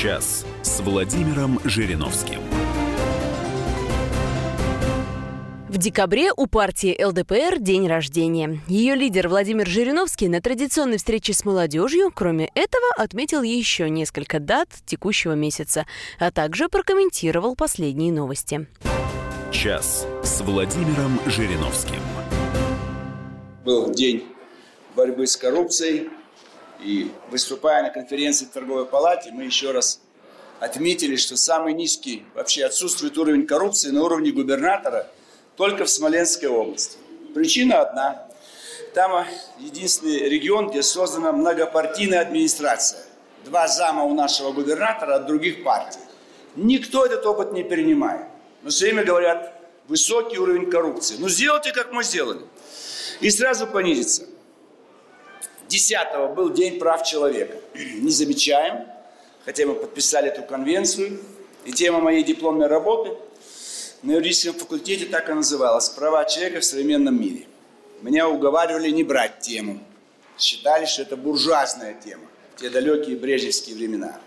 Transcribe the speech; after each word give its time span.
Час 0.00 0.46
с 0.62 0.80
Владимиром 0.80 1.60
Жириновским. 1.62 2.40
В 5.68 5.76
декабре 5.76 6.32
у 6.34 6.46
партии 6.46 7.04
ЛДПР 7.04 7.58
день 7.58 7.86
рождения. 7.86 8.62
Ее 8.66 8.94
лидер 8.94 9.28
Владимир 9.28 9.66
Жириновский 9.66 10.28
на 10.28 10.40
традиционной 10.40 10.96
встрече 10.96 11.34
с 11.34 11.44
молодежью, 11.44 12.10
кроме 12.14 12.50
этого, 12.54 12.86
отметил 12.96 13.42
еще 13.42 13.90
несколько 13.90 14.40
дат 14.40 14.70
текущего 14.86 15.34
месяца, 15.34 15.84
а 16.18 16.30
также 16.30 16.70
прокомментировал 16.70 17.54
последние 17.54 18.10
новости. 18.10 18.68
Час 19.52 20.06
с 20.22 20.40
Владимиром 20.40 21.20
Жириновским. 21.26 22.00
Был 23.66 23.90
день 23.90 24.24
борьбы 24.96 25.26
с 25.26 25.36
коррупцией, 25.36 26.08
и 26.82 27.10
выступая 27.30 27.82
на 27.82 27.90
конференции 27.90 28.44
в 28.44 28.50
торговой 28.50 28.86
палате, 28.86 29.30
мы 29.32 29.44
еще 29.44 29.70
раз 29.70 30.00
отметили, 30.60 31.16
что 31.16 31.36
самый 31.36 31.72
низкий 31.74 32.24
вообще 32.34 32.64
отсутствует 32.64 33.16
уровень 33.18 33.46
коррупции 33.46 33.90
на 33.90 34.02
уровне 34.02 34.30
губернатора– 34.30 35.06
только 35.60 35.84
в 35.84 35.90
Смоленской 35.90 36.48
области. 36.48 36.96
Причина 37.34 37.82
одна. 37.82 38.26
Там 38.94 39.26
единственный 39.58 40.26
регион, 40.26 40.70
где 40.70 40.82
создана 40.82 41.32
многопартийная 41.32 42.22
администрация. 42.22 43.04
Два 43.44 43.68
зама 43.68 44.04
у 44.04 44.14
нашего 44.14 44.52
губернатора 44.52 45.16
от 45.16 45.26
других 45.26 45.62
партий. 45.62 46.00
Никто 46.56 47.04
этот 47.04 47.26
опыт 47.26 47.52
не 47.52 47.62
перенимает. 47.62 48.22
Но 48.62 48.70
все 48.70 48.86
время 48.86 49.04
говорят, 49.04 49.52
высокий 49.86 50.38
уровень 50.38 50.70
коррупции. 50.70 51.16
Ну 51.18 51.28
сделайте, 51.28 51.72
как 51.72 51.92
мы 51.92 52.04
сделали. 52.04 52.40
И 53.20 53.28
сразу 53.28 53.66
понизится. 53.66 54.24
10 55.70 56.34
был 56.34 56.50
День 56.50 56.78
прав 56.78 57.02
человека. 57.04 57.56
Не 57.74 58.10
замечаем, 58.10 58.86
хотя 59.44 59.64
мы 59.66 59.74
подписали 59.74 60.28
эту 60.28 60.42
конвенцию. 60.42 61.18
И 61.64 61.72
тема 61.72 62.00
моей 62.00 62.22
дипломной 62.22 62.66
работы– 62.66 63.16
на 64.02 64.12
юридическом 64.12 64.54
факультете 64.54 65.04
так 65.04 65.28
и 65.28 65.32
называлась 65.34 65.90
«Права 65.90 66.24
человека 66.24 66.60
в 66.60 66.64
современном 66.64 67.20
мире». 67.20 67.46
Меня 68.00 68.28
уговаривали 68.28 68.90
не 68.90 69.04
брать 69.04 69.40
тему. 69.40 69.78
Считали, 70.38 70.86
что 70.86 71.02
это 71.02 71.16
буржуазная 71.16 71.94
тема 72.02 72.24
в 72.56 72.60
те 72.60 72.70
далекие 72.70 73.16
брежневские 73.16 73.76
времена. 73.76 74.18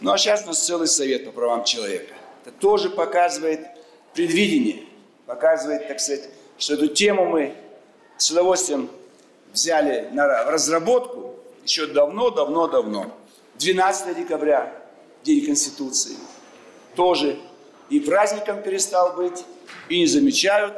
Ну 0.00 0.12
а 0.12 0.18
сейчас 0.18 0.44
у 0.44 0.48
нас 0.48 0.62
целый 0.62 0.86
совет 0.86 1.24
по 1.24 1.32
правам 1.32 1.64
человека. 1.64 2.12
Это 2.44 2.54
тоже 2.54 2.90
показывает 2.90 3.60
предвидение, 4.12 4.84
показывает, 5.24 5.88
так 5.88 5.98
сказать, 5.98 6.28
что 6.58 6.74
эту 6.74 6.88
тему 6.88 7.24
мы 7.24 7.54
с 8.18 8.30
удовольствием 8.30 8.90
взяли 9.52 10.08
на 10.12 10.44
разработку 10.50 11.36
еще 11.64 11.86
давно-давно-давно. 11.86 13.14
12 13.58 14.16
декабря, 14.16 14.72
День 15.22 15.44
Конституции, 15.44 16.16
тоже 16.96 17.38
и 17.90 18.00
праздником 18.00 18.62
перестал 18.62 19.14
быть, 19.14 19.44
и 19.88 19.98
не 19.98 20.06
замечают. 20.06 20.74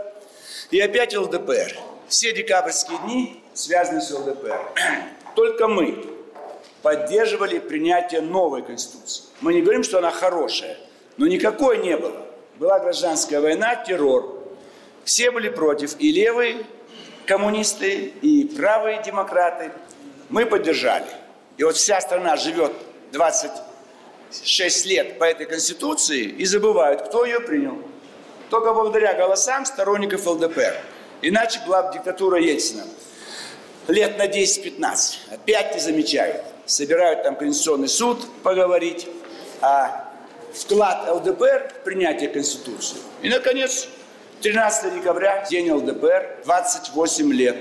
И 0.71 0.81
опять 0.81 1.17
ЛДПР. 1.17 1.77
Все 2.09 2.33
декабрьские 2.33 2.99
дни 3.05 3.43
связаны 3.55 4.01
с 4.01 4.11
ЛДПР. 4.11 4.61
Только 5.37 5.69
мы 5.69 6.05
поддерживали 6.83 7.59
принятие 7.59 8.21
новой 8.21 8.63
Конституции. 8.63 9.25
Мы 9.41 9.55
не 9.55 9.63
говорим, 9.63 9.85
что 9.85 9.99
она 9.99 10.11
хорошая, 10.11 10.77
но 11.17 11.27
никакой 11.27 11.79
не 11.79 11.97
было. 11.97 12.27
Была 12.59 12.81
гражданская 12.81 13.41
война, 13.41 13.77
террор. 13.77 14.43
Все 15.05 15.31
были 15.31 15.49
против, 15.49 15.97
и 15.99 16.13
левые 16.13 16.65
коммунисты, 17.27 18.13
и 18.23 18.45
правые 18.45 19.03
демократы. 19.03 19.73
Мы 20.29 20.47
поддержали. 20.47 21.07
И 21.57 21.65
вот 21.65 21.77
вся 21.77 22.01
страна 22.01 22.37
живет 22.37 22.73
20 23.13 23.51
6 24.45 24.87
лет 24.87 25.19
по 25.19 25.25
этой 25.25 25.47
Конституции 25.47 26.25
и 26.25 26.45
забывают, 26.45 27.03
кто 27.03 27.25
ее 27.25 27.41
принял. 27.41 27.79
Только 28.51 28.73
благодаря 28.73 29.15
голосам 29.15 29.67
сторонников 29.67 30.27
ЛДПР. 30.27 30.75
Иначе 31.23 31.61
была 31.67 31.83
бы 31.83 31.93
диктатура 31.93 32.41
Ельцина. 32.41 32.85
Лет 33.89 34.19
на 34.19 34.27
10-15. 34.27 35.17
Опять 35.31 35.75
не 35.75 35.81
замечают. 35.81 36.43
Собирают 36.67 37.23
там 37.25 37.37
Конституционный 37.37 37.89
суд 37.89 38.27
поговорить. 38.43 39.07
А 39.61 40.13
вклад 40.55 41.09
ЛДПР 41.09 41.73
в 41.81 41.85
принятие 41.85 42.29
Конституции. 42.29 42.99
И, 43.23 43.29
наконец, 43.29 43.89
13 44.43 44.95
декабря, 44.95 45.47
день 45.49 45.71
ЛДПР, 45.71 46.43
28 46.45 47.33
лет. 47.33 47.57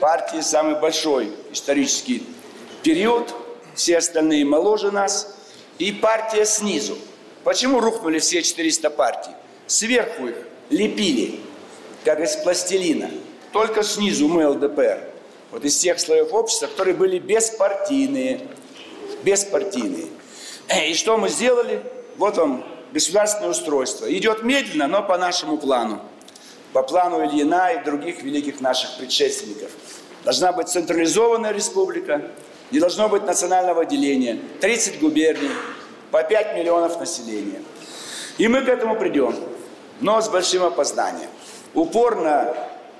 Партии 0.00 0.40
самый 0.40 0.78
большой 0.80 1.32
исторический 1.52 2.26
период. 2.82 3.34
Все 3.74 3.98
остальные 3.98 4.44
моложе 4.44 4.90
нас– 4.90 5.36
и 5.78 5.90
партия 5.90 6.44
снизу. 6.44 6.96
Почему 7.44 7.80
рухнули 7.80 8.20
все 8.20 8.42
400 8.42 8.90
партий? 8.90 9.32
Сверху 9.66 10.28
их 10.28 10.36
лепили, 10.70 11.40
как 12.04 12.20
из 12.20 12.36
пластилина. 12.36 13.10
Только 13.52 13.82
снизу 13.82 14.28
мы 14.28 14.46
ЛДПР. 14.46 15.00
Вот 15.50 15.64
из 15.64 15.76
тех 15.76 15.98
слоев 15.98 16.32
общества, 16.32 16.68
которые 16.68 16.94
были 16.94 17.18
беспартийные. 17.18 18.40
Беспартийные. 19.24 20.06
Э, 20.68 20.88
и 20.88 20.94
что 20.94 21.18
мы 21.18 21.28
сделали? 21.28 21.82
Вот 22.16 22.36
вам 22.36 22.64
государственное 22.92 23.50
устройство. 23.50 24.12
Идет 24.12 24.42
медленно, 24.42 24.86
но 24.86 25.02
по 25.02 25.18
нашему 25.18 25.58
плану. 25.58 26.00
По 26.72 26.82
плану 26.82 27.24
Ильина 27.24 27.72
и 27.72 27.84
других 27.84 28.22
великих 28.22 28.60
наших 28.60 28.96
предшественников. 28.98 29.70
Должна 30.24 30.52
быть 30.52 30.68
централизованная 30.68 31.52
республика, 31.52 32.22
не 32.70 32.80
должно 32.80 33.08
быть 33.08 33.24
национального 33.24 33.84
деления. 33.84 34.38
30 34.60 35.00
губерний, 35.00 35.50
по 36.10 36.22
5 36.22 36.56
миллионов 36.56 36.98
населения. 37.00 37.62
И 38.38 38.48
мы 38.48 38.62
к 38.62 38.68
этому 38.68 38.96
придем, 38.96 39.34
но 40.00 40.20
с 40.20 40.28
большим 40.28 40.64
опозданием. 40.64 41.28
Упор 41.74 42.20
на 42.20 42.54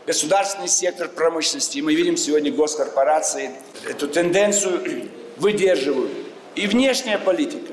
государственный 0.07 0.69
сектор 0.69 1.09
промышленности. 1.09 1.79
Мы 1.81 1.95
видим 1.95 2.17
сегодня 2.17 2.53
госкорпорации 2.53 3.53
эту 3.89 4.09
тенденцию 4.09 5.09
выдерживают. 5.37 6.13
И 6.55 6.67
внешняя 6.67 7.19
политика. 7.19 7.73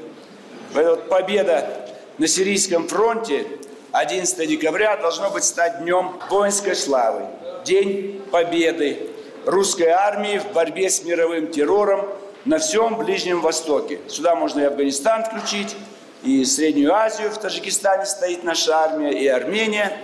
Вот 0.73 1.09
победа 1.09 1.88
на 2.19 2.27
Сирийском 2.27 2.85
фронте 2.87 3.47
11 3.93 4.47
декабря 4.47 4.97
должно 4.97 5.29
быть 5.31 5.45
стать 5.45 5.79
днем 5.79 6.19
воинской 6.29 6.75
славы. 6.75 7.25
День 7.63 8.21
победы 8.29 9.09
русской 9.45 9.87
армии 9.87 10.37
в 10.37 10.51
борьбе 10.51 10.89
с 10.89 11.03
мировым 11.05 11.47
террором 11.47 12.09
на 12.43 12.59
всем 12.59 12.97
Ближнем 12.97 13.39
Востоке. 13.39 14.01
Сюда 14.09 14.35
можно 14.35 14.59
и 14.59 14.63
Афганистан 14.65 15.23
включить, 15.23 15.77
и 16.21 16.43
Среднюю 16.43 16.93
Азию, 16.93 17.31
в 17.31 17.37
Таджикистане 17.37 18.05
стоит 18.05 18.43
наша 18.43 18.77
армия, 18.77 19.11
и 19.11 19.25
Армения 19.25 19.97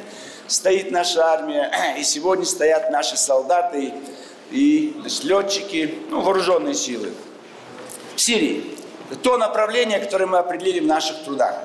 стоит 0.47 0.91
наша 0.91 1.21
армия, 1.21 1.69
и 1.99 2.03
сегодня 2.03 2.45
стоят 2.45 2.91
наши 2.91 3.17
солдаты 3.17 3.93
и 4.51 4.95
летчики, 5.23 5.95
ну, 6.09 6.21
вооруженные 6.21 6.75
силы 6.75 7.11
в 8.15 8.21
Сирии. 8.21 8.63
То 9.21 9.37
направление, 9.37 9.99
которое 9.99 10.27
мы 10.27 10.37
определили 10.37 10.79
в 10.79 10.85
наших 10.87 11.25
трудах. 11.25 11.55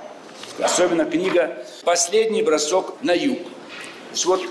Особенно 0.63 1.05
книга 1.05 1.65
«Последний 1.85 2.43
бросок 2.43 2.95
на 3.03 3.13
юг». 3.13 3.39
То 3.43 4.13
есть 4.13 4.27
вот 4.27 4.43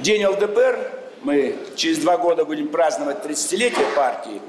день 0.00 0.24
ЛДПР 0.24 0.92
мы 1.22 1.56
через 1.74 1.98
два 1.98 2.18
года 2.18 2.44
будем 2.44 2.68
праздновать 2.68 3.24
30-летие 3.24 3.94
партии, 3.94 4.40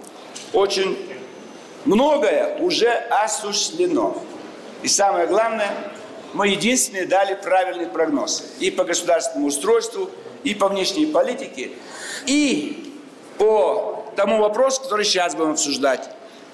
очень 0.54 0.98
многое 1.86 2.58
уже 2.60 2.90
осуществлено. 2.90 4.22
И 4.84 4.88
самое 4.88 5.26
главное, 5.26 5.72
мы 6.34 6.50
единственные 6.50 7.08
дали 7.08 7.34
правильный 7.34 7.88
прогноз 7.88 8.44
и 8.60 8.70
по 8.70 8.84
государственному 8.84 9.48
устройству, 9.48 10.12
и 10.44 10.54
по 10.54 10.68
внешней 10.68 11.08
политике, 11.08 11.72
и 12.28 12.94
по 13.38 14.06
тому 14.16 14.40
вопросу, 14.40 14.84
который 14.84 15.06
сейчас 15.06 15.34
будем 15.34 15.52
обсуждать. 15.52 16.10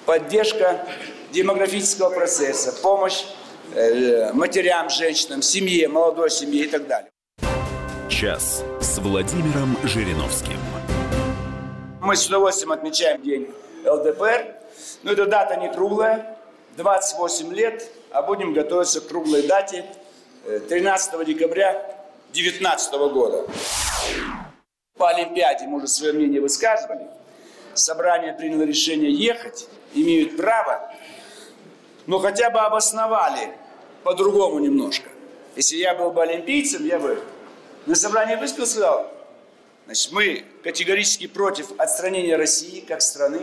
Поддержка 0.06 0.86
демографического 1.32 2.10
процесса, 2.10 2.72
помощь 2.82 3.24
матерям, 3.74 4.88
женщинам, 4.88 5.42
семье, 5.42 5.88
молодой 5.88 6.30
семье 6.30 6.64
и 6.64 6.68
так 6.68 6.86
далее. 6.86 7.10
Час 8.08 8.62
с 8.80 8.98
Владимиром 8.98 9.76
Жириновским. 9.82 10.58
Мы 12.00 12.16
с 12.16 12.26
удовольствием 12.26 12.72
отмечаем 12.72 13.22
день 13.22 13.48
ЛДПР. 13.84 14.54
Но 15.02 15.12
эта 15.12 15.26
дата 15.26 15.56
не 15.56 15.72
круглая, 15.72 16.36
28 16.76 17.52
лет, 17.52 17.90
а 18.10 18.22
будем 18.22 18.52
готовиться 18.52 19.00
к 19.00 19.08
круглой 19.08 19.46
дате 19.46 19.84
13 20.68 21.14
э, 21.14 21.24
декабря 21.24 21.72
2019 22.32 22.94
года. 23.12 23.44
По 24.96 25.10
Олимпиаде 25.10 25.66
мы 25.66 25.78
уже 25.78 25.88
свое 25.88 26.12
мнение 26.12 26.40
высказывали. 26.40 27.06
Собрание 27.74 28.32
приняло 28.32 28.62
решение 28.62 29.12
ехать, 29.12 29.66
имеют 29.94 30.36
право, 30.36 30.92
но 32.06 32.18
хотя 32.18 32.50
бы 32.50 32.60
обосновали 32.60 33.50
по-другому 34.04 34.60
немножко. 34.60 35.08
Если 35.56 35.76
я 35.76 35.94
был 35.94 36.10
бы 36.10 36.22
олимпийцем, 36.22 36.86
я 36.86 36.98
бы 36.98 37.20
на 37.86 37.94
собрании 37.94 38.36
выступил, 38.36 38.66
сказал, 38.66 39.10
значит, 39.86 40.12
мы 40.12 40.44
категорически 40.62 41.26
против 41.26 41.72
отстранения 41.78 42.36
России 42.36 42.80
как 42.80 43.02
страны, 43.02 43.42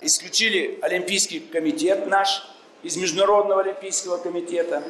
исключили 0.00 0.78
Олимпийский 0.82 1.40
комитет 1.40 2.06
наш 2.06 2.48
из 2.82 2.96
Международного 2.96 3.62
олимпийского 3.62 4.18
комитета. 4.18 4.82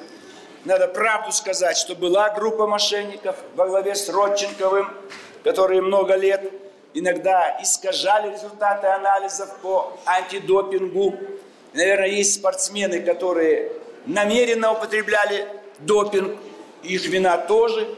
Надо 0.65 0.89
правду 0.89 1.33
сказать, 1.33 1.77
что 1.77 1.95
была 1.95 2.31
группа 2.31 2.67
мошенников 2.67 3.37
во 3.55 3.67
главе 3.69 3.95
с 3.95 4.09
Родченковым, 4.09 4.89
которые 5.45 5.81
много 5.81 6.15
лет 6.15 6.53
иногда 6.95 7.59
искажали 7.63 8.33
результаты 8.33 8.89
анализов 8.89 9.57
по 9.63 9.99
антидопингу. 10.05 11.15
Наверное, 11.73 12.09
есть 12.09 12.35
спортсмены, 12.35 13.01
которые 13.01 13.73
намеренно 14.07 14.73
употребляли 14.73 15.49
допинг, 15.81 16.39
их 16.83 17.07
вина 17.07 17.37
тоже. 17.39 17.89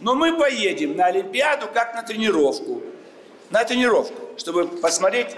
Но 0.00 0.14
мы 0.14 0.36
поедем 0.36 0.96
на 0.96 1.06
Олимпиаду 1.06 1.68
как 1.72 1.94
на 1.94 2.02
тренировку. 2.02 2.82
На 3.50 3.64
тренировку, 3.64 4.38
чтобы 4.38 4.66
посмотреть, 4.66 5.36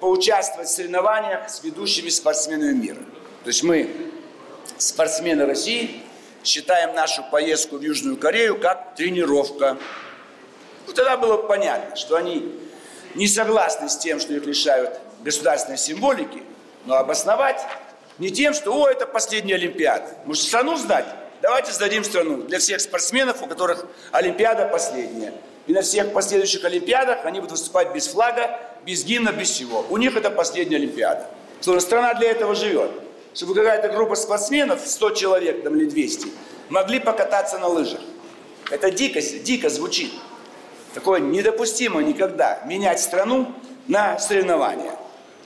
поучаствовать 0.00 0.68
в 0.68 0.72
соревнованиях 0.72 1.48
с 1.48 1.62
ведущими 1.62 2.08
спортсменами 2.08 2.72
мира. 2.72 2.98
То 3.44 3.48
есть 3.48 3.62
мы, 3.62 3.88
спортсмены 4.76 5.46
России, 5.46 6.02
считаем 6.44 6.94
нашу 6.94 7.22
поездку 7.30 7.78
в 7.78 7.82
Южную 7.82 8.16
Корею 8.16 8.58
как 8.58 8.94
тренировка. 8.96 9.78
Ну, 10.86 10.92
тогда 10.92 11.16
было 11.16 11.36
понятно, 11.36 11.94
что 11.96 12.16
они 12.16 12.52
не 13.14 13.28
согласны 13.28 13.88
с 13.88 13.96
тем, 13.96 14.18
что 14.18 14.34
их 14.34 14.44
лишают 14.44 14.98
государственной 15.22 15.78
символики, 15.78 16.42
но 16.84 16.96
обосновать 16.96 17.64
не 18.22 18.30
тем, 18.30 18.54
что 18.54 18.72
«О, 18.72 18.88
это 18.88 19.04
последняя 19.04 19.56
Олимпиада». 19.56 20.06
Может, 20.26 20.44
страну 20.44 20.76
сдать? 20.76 21.06
Давайте 21.40 21.72
сдадим 21.72 22.04
страну 22.04 22.44
для 22.44 22.60
всех 22.60 22.80
спортсменов, 22.80 23.42
у 23.42 23.46
которых 23.48 23.84
Олимпиада 24.12 24.66
последняя. 24.66 25.34
И 25.66 25.72
на 25.72 25.82
всех 25.82 26.12
последующих 26.12 26.64
Олимпиадах 26.64 27.24
они 27.24 27.40
будут 27.40 27.50
выступать 27.50 27.92
без 27.92 28.06
флага, 28.06 28.60
без 28.86 29.02
гимна, 29.02 29.32
без 29.32 29.50
всего. 29.50 29.84
У 29.90 29.96
них 29.96 30.16
это 30.16 30.30
последняя 30.30 30.76
Олимпиада. 30.76 31.26
Что 31.60 31.80
страна 31.80 32.14
для 32.14 32.30
этого 32.30 32.54
живет. 32.54 32.92
Чтобы 33.34 33.56
какая-то 33.56 33.88
группа 33.88 34.14
спортсменов, 34.14 34.86
100 34.86 35.10
человек 35.10 35.64
там, 35.64 35.74
или 35.74 35.86
200, 35.86 36.28
могли 36.68 37.00
покататься 37.00 37.58
на 37.58 37.66
лыжах. 37.66 38.00
Это 38.70 38.92
дико, 38.92 39.20
дико 39.20 39.68
звучит. 39.68 40.12
Такое 40.94 41.18
недопустимо 41.18 42.00
никогда 42.02 42.62
менять 42.66 43.00
страну 43.00 43.52
на 43.88 44.20
соревнования. 44.20 44.92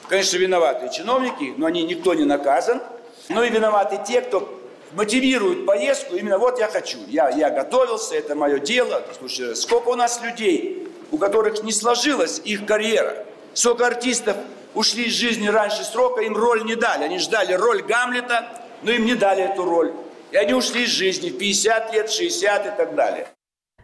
Конечно, 0.08 0.36
виноваты 0.36 0.88
чиновники, 0.94 1.54
но 1.56 1.66
они 1.66 1.82
никто 1.82 2.14
не 2.14 2.24
наказан. 2.24 2.80
Но 3.28 3.42
и 3.42 3.50
виноваты 3.50 3.98
те, 4.06 4.20
кто 4.20 4.60
мотивирует 4.92 5.66
поездку, 5.66 6.14
именно 6.14 6.38
вот 6.38 6.58
я 6.60 6.68
хочу, 6.68 6.98
я, 7.08 7.28
я 7.30 7.50
готовился, 7.50 8.14
это 8.14 8.36
мое 8.36 8.60
дело. 8.60 9.02
Слушай, 9.18 9.56
сколько 9.56 9.88
у 9.88 9.94
нас 9.96 10.20
людей, 10.22 10.88
у 11.10 11.18
которых 11.18 11.62
не 11.64 11.72
сложилась 11.72 12.40
их 12.44 12.66
карьера, 12.66 13.26
сколько 13.52 13.86
артистов 13.86 14.36
ушли 14.74 15.04
из 15.04 15.14
жизни 15.14 15.48
раньше 15.48 15.82
срока, 15.82 16.20
им 16.22 16.36
роль 16.36 16.64
не 16.64 16.76
дали. 16.76 17.04
Они 17.04 17.18
ждали 17.18 17.54
роль 17.54 17.82
Гамлета, 17.82 18.62
но 18.82 18.92
им 18.92 19.04
не 19.04 19.16
дали 19.16 19.42
эту 19.42 19.64
роль. 19.64 19.92
И 20.30 20.36
они 20.36 20.54
ушли 20.54 20.84
из 20.84 20.90
жизни 20.90 21.30
в 21.30 21.38
50 21.38 21.92
лет, 21.92 22.10
60 22.10 22.66
и 22.66 22.76
так 22.76 22.94
далее. 22.94 23.26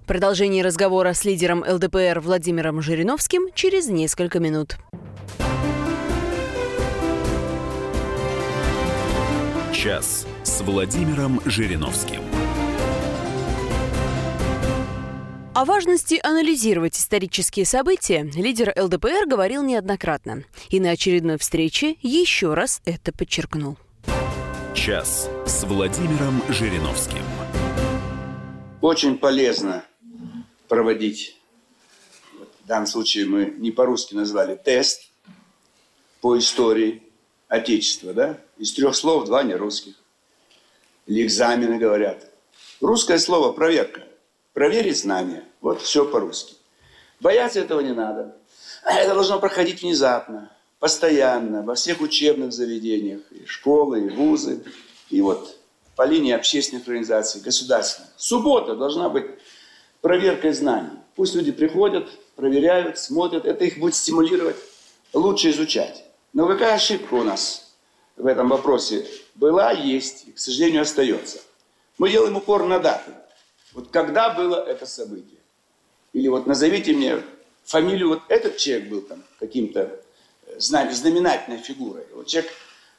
Продолжение 0.07 0.65
разговора 0.65 1.15
с 1.15 1.25
лидером 1.25 1.65
ЛДПР 1.67 2.21
Владимиром 2.21 2.83
Жириновским 2.83 3.49
через 3.55 3.89
несколько 3.89 4.41
минут. 4.41 4.77
Час 9.83 10.29
с 10.45 10.61
Владимиром 10.61 11.41
Жириновским. 11.45 12.21
О 15.55 15.65
важности 15.65 16.21
анализировать 16.23 16.97
исторические 16.97 17.67
события 17.67 18.23
лидер 18.23 18.73
ЛДПР 18.81 19.27
говорил 19.27 19.65
неоднократно. 19.65 20.45
И 20.71 20.79
на 20.79 20.91
очередной 20.91 21.37
встрече 21.37 21.97
еще 22.01 22.55
раз 22.55 22.81
это 22.85 23.11
подчеркнул. 23.11 23.77
Час 24.73 25.29
с 25.47 25.65
Владимиром 25.65 26.41
Жириновским. 26.49 27.25
Очень 28.81 29.19
полезно 29.19 29.85
проводить, 30.69 31.37
в 32.63 32.69
данном 32.69 32.87
случае 32.87 33.27
мы 33.27 33.53
не 33.59 33.73
по-русски 33.73 34.15
назвали, 34.15 34.55
тест 34.55 35.11
по 36.21 36.39
истории 36.39 37.03
Отечества, 37.53 38.15
да? 38.15 38.39
Из 38.57 38.73
трех 38.73 38.97
слов 38.97 39.27
два 39.27 39.43
не 39.43 39.55
русских. 39.55 39.93
Или 41.07 41.27
экзамены 41.27 41.77
говорят. 41.77 42.27
Русское 42.81 43.19
слово 43.19 43.53
проверка. 43.53 44.05
Проверить 44.55 44.99
знания. 44.99 45.45
Вот 45.61 45.83
все 45.83 46.07
по-русски. 46.07 46.55
Бояться 47.21 47.61
этого 47.61 47.81
не 47.81 47.93
надо. 47.93 48.35
Это 48.87 49.13
должно 49.13 49.39
проходить 49.39 49.83
внезапно, 49.83 50.51
постоянно, 50.79 51.61
во 51.61 51.75
всех 51.75 52.01
учебных 52.01 52.55
заведениях, 52.55 53.21
и 53.31 53.45
школы, 53.45 54.07
и 54.07 54.09
вузы, 54.09 54.65
и 55.11 55.21
вот 55.21 55.55
по 55.95 56.07
линии 56.07 56.33
общественных 56.33 56.89
организаций, 56.89 57.43
государственных. 57.43 58.13
Суббота 58.17 58.77
должна 58.77 59.11
быть 59.11 59.27
проверкой 60.01 60.55
знаний. 60.55 60.99
Пусть 61.17 61.35
люди 61.35 61.53
приходят, 61.53 62.09
проверяют, 62.35 62.99
смотрят. 62.99 63.45
Это 63.45 63.63
их 63.67 63.77
будет 63.79 63.95
стимулировать 63.95 64.57
лучше 65.13 65.51
изучать. 65.51 66.03
Но 66.33 66.47
какая 66.47 66.75
ошибка 66.75 67.15
у 67.15 67.23
нас 67.23 67.75
в 68.17 68.27
этом 68.27 68.49
вопросе 68.49 69.07
была, 69.35 69.73
есть 69.73 70.29
и, 70.29 70.33
к 70.33 70.39
сожалению, 70.39 70.83
остается? 70.83 71.41
Мы 71.99 72.11
делаем 72.11 72.37
упор 72.37 72.65
на 72.65 72.79
даты. 72.79 73.13
Вот 73.73 73.91
когда 73.91 74.31
было 74.31 74.57
это 74.57 74.87
событие? 74.87 75.41
Или 76.13 76.29
вот 76.29 76.47
назовите 76.47 76.93
мне 76.93 77.23
фамилию, 77.65 78.09
вот 78.09 78.23
этот 78.29 78.57
человек 78.57 78.89
был 78.89 79.03
там 79.03 79.23
каким-то 79.39 80.01
э, 80.47 80.59
знаменательной 80.59 81.59
фигурой. 81.59 82.05
Вот 82.15 82.27
человек 82.27 82.53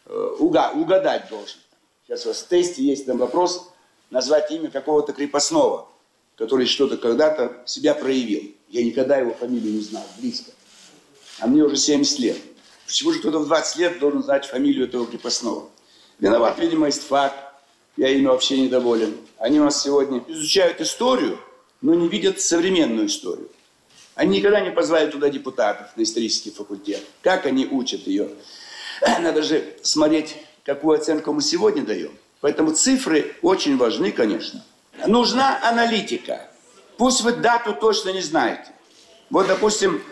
э, 0.06 0.36
угадать 0.40 1.30
должен. 1.30 1.60
Сейчас 2.06 2.26
у 2.26 2.30
вас 2.30 2.42
в 2.42 2.48
тесте 2.48 2.84
есть 2.84 3.06
там 3.06 3.18
вопрос 3.18 3.70
назвать 4.10 4.52
имя 4.52 4.70
какого-то 4.70 5.14
крепостного 5.14 5.88
который 6.36 6.66
что-то 6.66 6.98
когда-то 6.98 7.62
себя 7.66 7.94
проявил. 7.94 8.52
Я 8.70 8.84
никогда 8.84 9.18
его 9.18 9.34
фамилию 9.34 9.74
не 9.74 9.82
знал, 9.82 10.04
близко. 10.18 10.52
А 11.40 11.48
мне 11.48 11.64
уже 11.64 11.78
70 11.78 12.20
лет. 12.20 12.38
Почему 12.86 13.12
же 13.12 13.20
кто-то 13.20 13.40
в 13.40 13.48
20 13.48 13.78
лет 13.78 14.00
должен 14.00 14.24
знать 14.24 14.46
фамилию 14.46 14.88
этого 14.88 15.06
крепостного? 15.06 15.70
Виноват, 16.20 16.60
видимо, 16.60 16.88
есть 16.88 17.04
факт. 17.04 17.38
Я 17.98 18.10
ими 18.10 18.26
вообще 18.26 18.60
недоволен. 18.60 19.16
Они 19.38 19.60
у 19.60 19.64
нас 19.64 19.82
сегодня 19.82 20.24
изучают 20.28 20.82
историю, 20.82 21.40
но 21.82 21.94
не 21.94 22.08
видят 22.08 22.40
современную 22.40 23.08
историю. 23.08 23.50
Они 24.16 24.38
никогда 24.38 24.60
не 24.60 24.72
позвали 24.72 25.10
туда 25.10 25.30
депутатов 25.30 25.88
на 25.96 26.04
исторический 26.04 26.52
факультет. 26.52 27.02
Как 27.22 27.46
они 27.46 27.66
учат 27.66 28.08
ее? 28.08 28.30
Надо 29.02 29.42
же 29.42 29.76
смотреть, 29.82 30.36
какую 30.64 30.98
оценку 30.98 31.34
мы 31.34 31.42
сегодня 31.42 31.84
даем. 31.84 32.12
Поэтому 32.42 32.74
цифры 32.74 33.36
очень 33.42 33.78
важны, 33.78 34.12
конечно. 34.12 34.64
Нужна 35.08 35.60
аналитика. 35.64 36.50
Пусть 36.98 37.22
вы 37.22 37.34
дату 37.34 37.74
точно 37.74 38.10
не 38.10 38.22
знаете. 38.22 38.72
Вот, 39.30 39.48
допустим, 39.48 40.04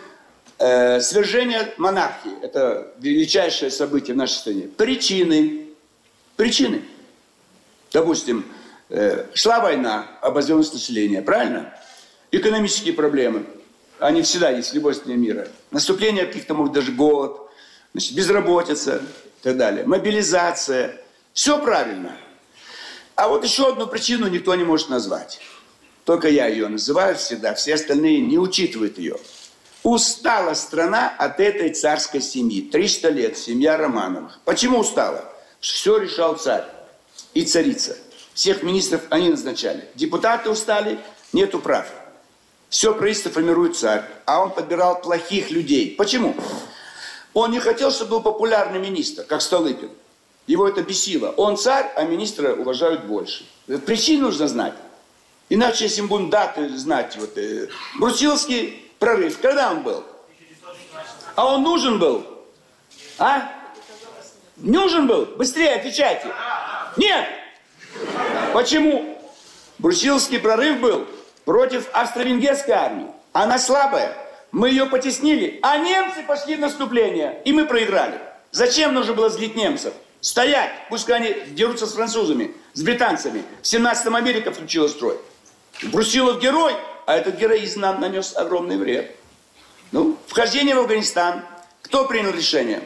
э, 0.62 1.00
свержение 1.00 1.72
монархии. 1.76 2.30
Это 2.42 2.92
величайшее 2.98 3.70
событие 3.70 4.14
в 4.14 4.16
нашей 4.16 4.34
стране. 4.34 4.62
Причины. 4.62 5.66
Причины. 6.36 6.82
Допустим, 7.92 8.44
э, 8.88 9.26
шла 9.34 9.60
война, 9.60 10.06
обозленность 10.20 10.72
населения, 10.72 11.20
правильно? 11.20 11.74
Экономические 12.30 12.94
проблемы. 12.94 13.44
Они 13.98 14.22
всегда 14.22 14.50
есть 14.50 14.70
в 14.70 14.74
любой 14.74 14.94
стране 14.94 15.16
мира. 15.16 15.48
Наступление 15.70 16.26
каких-то, 16.26 16.54
может, 16.54 16.72
даже 16.72 16.92
голод, 16.92 17.40
значит, 17.92 18.14
безработица 18.14 18.96
и 18.96 19.42
так 19.42 19.56
далее. 19.56 19.84
Мобилизация. 19.84 20.96
Все 21.32 21.58
правильно. 21.58 22.16
А 23.14 23.28
вот 23.28 23.44
еще 23.44 23.68
одну 23.68 23.86
причину 23.86 24.28
никто 24.28 24.54
не 24.54 24.64
может 24.64 24.90
назвать. 24.90 25.40
Только 26.04 26.28
я 26.28 26.46
ее 26.46 26.68
называю 26.68 27.16
всегда, 27.16 27.54
все 27.54 27.74
остальные 27.74 28.20
не 28.20 28.38
учитывают 28.38 28.98
ее. 28.98 29.16
Устала 29.82 30.54
страна 30.54 31.12
от 31.18 31.40
этой 31.40 31.70
царской 31.70 32.20
семьи. 32.20 32.62
300 32.62 33.08
лет, 33.08 33.36
семья 33.36 33.76
Романовых. 33.76 34.38
Почему 34.44 34.78
устала? 34.78 35.24
Все 35.60 35.98
решал 35.98 36.36
царь 36.36 36.64
и 37.34 37.44
царица. 37.44 37.96
Всех 38.34 38.62
министров 38.62 39.02
они 39.10 39.30
назначали. 39.30 39.88
Депутаты 39.94 40.50
устали, 40.50 40.98
нету 41.32 41.58
прав. 41.58 41.86
Все 42.68 42.94
правительство 42.94 43.30
формирует 43.30 43.76
царь, 43.76 44.04
а 44.24 44.42
он 44.42 44.50
подбирал 44.50 45.00
плохих 45.00 45.50
людей. 45.50 45.94
Почему? 45.96 46.34
Он 47.34 47.50
не 47.50 47.60
хотел, 47.60 47.90
чтобы 47.90 48.12
был 48.12 48.22
популярный 48.22 48.78
министр, 48.78 49.24
как 49.24 49.42
Столыпин. 49.42 49.90
Его 50.46 50.68
это 50.68 50.82
бесило. 50.82 51.30
Он 51.36 51.56
царь, 51.56 51.90
а 51.96 52.04
министра 52.04 52.54
уважают 52.54 53.04
больше. 53.04 53.46
Причину 53.84 54.26
нужно 54.26 54.48
знать. 54.48 54.74
Иначе, 55.48 55.84
если 55.84 56.00
мы 56.00 56.08
будем 56.08 56.30
даты 56.30 56.76
знать, 56.78 57.16
вот, 57.16 57.36
э, 57.36 57.68
Брусиловский 57.98 58.81
прорыв, 59.02 59.40
когда 59.40 59.72
он 59.72 59.82
был? 59.82 60.04
А 61.34 61.46
он 61.46 61.64
нужен 61.64 61.98
был? 61.98 62.24
А? 63.18 63.50
Нужен 64.56 65.08
был? 65.08 65.26
Быстрее 65.26 65.74
отвечайте. 65.74 66.28
Нет. 66.96 67.26
Почему? 68.54 69.18
Брусиловский 69.78 70.38
прорыв 70.38 70.78
был 70.78 71.08
против 71.44 71.88
австро-венгерской 71.92 72.74
армии. 72.74 73.08
Она 73.32 73.58
слабая. 73.58 74.16
Мы 74.52 74.70
ее 74.70 74.86
потеснили, 74.86 75.58
а 75.62 75.78
немцы 75.78 76.22
пошли 76.22 76.54
в 76.54 76.60
наступление, 76.60 77.42
и 77.44 77.52
мы 77.52 77.64
проиграли. 77.64 78.20
Зачем 78.52 78.94
нужно 78.94 79.14
было 79.14 79.30
злить 79.30 79.56
немцев? 79.56 79.94
Стоять! 80.20 80.70
Пускай 80.90 81.16
они 81.16 81.52
дерутся 81.54 81.86
с 81.86 81.94
французами, 81.94 82.54
с 82.74 82.82
британцами. 82.82 83.42
В 83.62 83.64
17-м 83.64 84.14
Америка 84.14 84.52
включила 84.52 84.86
строй. 84.86 85.18
Брусилов 85.90 86.40
герой, 86.40 86.74
а 87.06 87.16
этот 87.16 87.36
героизм 87.36 87.80
нам 87.80 88.00
нанес 88.00 88.34
огромный 88.36 88.76
вред. 88.76 89.14
Ну, 89.90 90.16
вхождение 90.26 90.74
в 90.74 90.80
Афганистан. 90.80 91.42
Кто 91.82 92.06
принял 92.06 92.30
решение? 92.30 92.82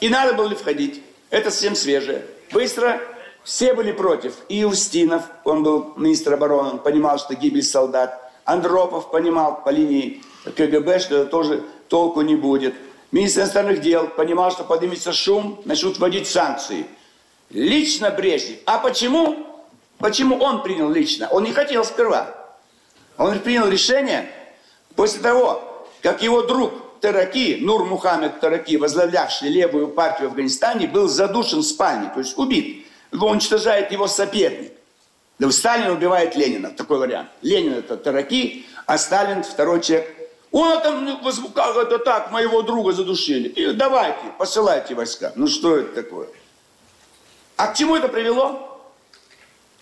И 0.00 0.08
надо 0.08 0.34
было 0.34 0.48
ли 0.48 0.56
входить? 0.56 1.02
Это 1.30 1.50
совсем 1.50 1.74
свежее. 1.74 2.26
Быстро 2.52 3.00
все 3.44 3.74
были 3.74 3.92
против. 3.92 4.34
И 4.48 4.64
Устинов, 4.64 5.22
он 5.44 5.62
был 5.62 5.92
министр 5.96 6.34
обороны, 6.34 6.70
он 6.70 6.78
понимал, 6.78 7.18
что 7.18 7.34
гибель 7.34 7.62
солдат. 7.62 8.32
Андропов 8.44 9.10
понимал 9.10 9.62
по 9.62 9.70
линии 9.70 10.22
КГБ, 10.44 10.98
что 10.98 11.16
это 11.18 11.26
тоже 11.26 11.62
толку 11.88 12.20
не 12.22 12.36
будет. 12.36 12.74
Министр 13.12 13.42
иностранных 13.42 13.80
дел 13.80 14.08
понимал, 14.08 14.50
что 14.50 14.64
поднимется 14.64 15.12
шум, 15.12 15.62
начнут 15.64 15.98
вводить 15.98 16.26
санкции. 16.26 16.86
Лично 17.50 18.10
Брежнев. 18.10 18.58
А 18.66 18.78
почему? 18.78 19.46
Почему 19.98 20.36
он 20.36 20.62
принял 20.62 20.90
лично? 20.90 21.28
Он 21.30 21.44
не 21.44 21.52
хотел 21.52 21.84
сперва. 21.84 22.43
Он 23.16 23.38
принял 23.40 23.68
решение 23.68 24.30
после 24.96 25.20
того, 25.20 25.88
как 26.02 26.22
его 26.22 26.42
друг 26.42 27.00
Тараки, 27.00 27.58
Нур 27.60 27.84
Мухаммед 27.84 28.40
Тараки, 28.40 28.76
возглавлявший 28.76 29.50
левую 29.50 29.88
партию 29.88 30.28
в 30.28 30.32
Афганистане, 30.32 30.86
был 30.86 31.06
задушен 31.06 31.60
в 31.60 31.64
спальне, 31.64 32.10
то 32.12 32.20
есть 32.20 32.38
убит. 32.38 32.86
Его 33.12 33.28
уничтожает 33.28 33.92
его 33.92 34.08
соперник. 34.08 34.72
Да 35.38 35.50
Сталин 35.50 35.90
убивает 35.90 36.36
Ленина, 36.36 36.70
такой 36.70 36.98
вариант. 36.98 37.28
Ленин 37.42 37.74
это 37.74 37.96
Тараки, 37.96 38.66
а 38.86 38.98
Сталин 38.98 39.42
второй 39.42 39.80
человек. 39.80 40.08
Он 40.50 40.80
там, 40.80 41.20
как 41.54 41.76
это 41.76 41.98
так, 41.98 42.30
моего 42.30 42.62
друга 42.62 42.92
задушили. 42.92 43.48
И 43.48 43.72
давайте, 43.72 44.20
посылайте 44.38 44.94
войска. 44.94 45.32
Ну 45.34 45.48
что 45.48 45.76
это 45.76 46.02
такое? 46.02 46.28
А 47.56 47.66
к 47.66 47.74
чему 47.74 47.96
это 47.96 48.08
привело? 48.08 48.80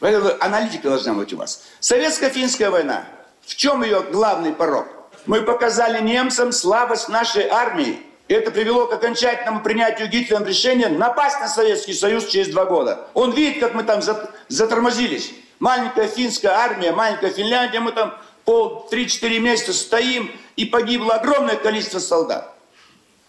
Аналитика 0.01 0.89
должна 0.89 1.15
быть 1.15 1.33
у 1.33 1.37
вас. 1.37 1.63
Советско-финская 1.81 2.71
война. 2.71 3.07
В 3.47 3.55
чем 3.57 3.83
ее 3.83 4.03
главный 4.03 4.53
порог? 4.53 4.87
Мы 5.27 5.43
показали 5.43 6.01
немцам 6.03 6.53
слабость 6.53 7.09
нашей 7.09 7.49
армии. 7.49 8.01
И 8.29 8.35
это 8.35 8.51
привело 8.51 8.87
к 8.87 8.93
окончательному 8.93 9.63
принятию 9.63 10.09
Гитлером 10.09 10.45
решения 10.45 10.89
напасть 10.89 11.41
на 11.41 11.49
Советский 11.49 11.93
Союз 11.93 12.27
через 12.27 12.49
два 12.49 12.65
года. 12.65 13.07
Он 13.15 13.33
видит, 13.33 13.61
как 13.61 13.75
мы 13.75 13.83
там 13.83 14.01
затормозились. 14.49 15.33
Маленькая 15.59 16.09
финская 16.09 16.53
армия, 16.53 16.93
маленькая 16.93 17.31
Финляндия, 17.31 17.81
мы 17.81 17.93
там 17.93 18.15
пол, 18.45 18.87
три-четыре 18.91 19.39
месяца 19.39 19.73
стоим, 19.73 20.31
и 20.57 20.65
погибло 20.65 21.15
огромное 21.15 21.57
количество 21.57 21.99
солдат. 21.99 22.53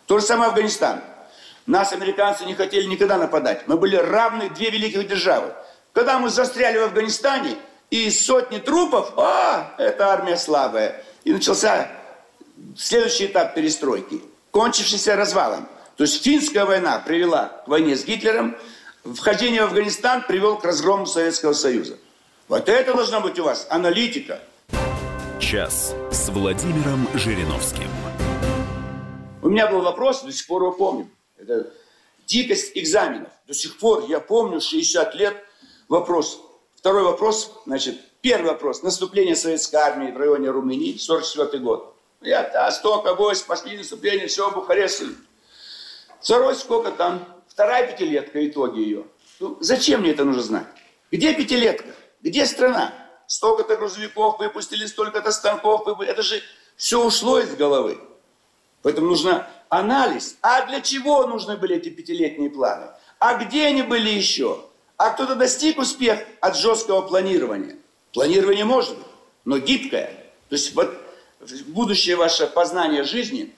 То 0.07 0.19
же 0.19 0.25
самое 0.25 0.49
Афганистан. 0.49 1.01
Нас, 1.65 1.93
американцы, 1.93 2.45
не 2.45 2.55
хотели 2.55 2.85
никогда 2.85 3.17
нападать. 3.17 3.67
Мы 3.67 3.77
были 3.77 3.95
равны 3.95 4.49
две 4.49 4.69
великих 4.69 5.07
державы. 5.07 5.53
Когда 5.93 6.17
мы 6.17 6.29
застряли 6.29 6.77
в 6.77 6.83
Афганистане, 6.83 7.55
и 7.93 8.09
сотни 8.09 8.57
трупов, 8.57 9.13
а, 9.17 9.75
это 9.77 10.07
армия 10.07 10.35
слабая. 10.35 11.05
И 11.25 11.31
начался 11.31 11.91
следующий 12.75 13.27
этап 13.27 13.53
перестройки, 13.53 14.19
кончившийся 14.49 15.15
развалом. 15.15 15.69
То 15.95 16.05
есть 16.05 16.23
финская 16.23 16.65
война 16.65 16.97
привела 17.05 17.61
к 17.63 17.67
войне 17.67 17.95
с 17.95 18.03
Гитлером, 18.03 18.57
вхождение 19.03 19.61
в 19.61 19.65
Афганистан 19.65 20.23
привел 20.23 20.57
к 20.57 20.65
разгрому 20.65 21.05
Советского 21.05 21.53
Союза. 21.53 21.99
Вот 22.47 22.67
это 22.67 22.95
должна 22.95 23.19
быть 23.19 23.37
у 23.37 23.43
вас 23.43 23.67
аналитика. 23.69 24.41
Час 25.39 25.93
с 26.11 26.29
Владимиром 26.29 27.07
Жириновским. 27.13 27.91
У 29.43 29.49
меня 29.49 29.67
был 29.67 29.83
вопрос, 29.83 30.23
до 30.23 30.31
сих 30.31 30.47
пор 30.47 30.63
его 30.63 30.71
помню. 30.71 31.11
Это 31.37 31.71
дикость 32.25 32.71
экзаменов. 32.73 33.29
До 33.45 33.53
сих 33.53 33.77
пор 33.77 34.05
я 34.09 34.19
помню, 34.19 34.61
60 34.61 35.13
лет, 35.13 35.35
вопрос. 35.87 36.39
Второй 36.83 37.03
вопрос, 37.03 37.61
значит, 37.65 37.97
первый 38.19 38.51
вопрос. 38.51 38.83
Наступление 38.83 39.37
советской 39.37 39.77
армии 39.77 40.11
в 40.11 40.17
районе 40.17 40.49
Румынии, 40.49 40.97
44 40.97 41.63
год. 41.63 41.95
Я, 42.19 42.49
да, 42.49 42.69
столько 42.71 43.15
войск, 43.15 43.45
пошли 43.45 43.77
наступление, 43.77 44.27
все, 44.27 44.51
Бухарест. 44.51 45.01
Второй, 46.19 46.55
сколько 46.55 46.91
там? 46.91 47.25
Вторая 47.47 47.89
пятилетка, 47.89 48.45
итоги 48.45 48.81
ее. 48.81 49.05
Ну, 49.39 49.55
зачем 49.61 50.01
мне 50.01 50.11
это 50.11 50.25
нужно 50.25 50.41
знать? 50.41 50.67
Где 51.09 51.33
пятилетка? 51.33 51.87
Где 52.21 52.45
страна? 52.45 52.93
Столько-то 53.27 53.77
грузовиков 53.77 54.39
выпустили, 54.39 54.85
столько-то 54.85 55.31
станков 55.31 55.85
выпустили. 55.85 56.11
Это 56.11 56.21
же 56.21 56.41
все 56.75 57.01
ушло 57.01 57.39
из 57.39 57.55
головы. 57.55 57.97
Поэтому 58.81 59.07
нужно 59.07 59.47
анализ. 59.69 60.35
А 60.41 60.65
для 60.65 60.81
чего 60.81 61.27
нужны 61.27 61.55
были 61.55 61.77
эти 61.77 61.87
пятилетние 61.87 62.49
планы? 62.49 62.87
А 63.19 63.35
где 63.35 63.67
они 63.67 63.83
были 63.83 64.09
еще? 64.09 64.65
А 64.97 65.09
кто-то 65.11 65.35
достиг 65.35 65.79
успех 65.79 66.19
от 66.39 66.57
жесткого 66.57 67.01
планирования? 67.01 67.77
Планирование 68.13 68.65
быть, 68.65 68.89
но 69.45 69.57
гибкое. 69.57 70.13
То 70.49 70.55
есть 70.55 70.73
вот 70.75 70.95
будущее 71.67 72.15
ваше 72.15 72.47
познание 72.47 73.03
жизни, 73.03 73.53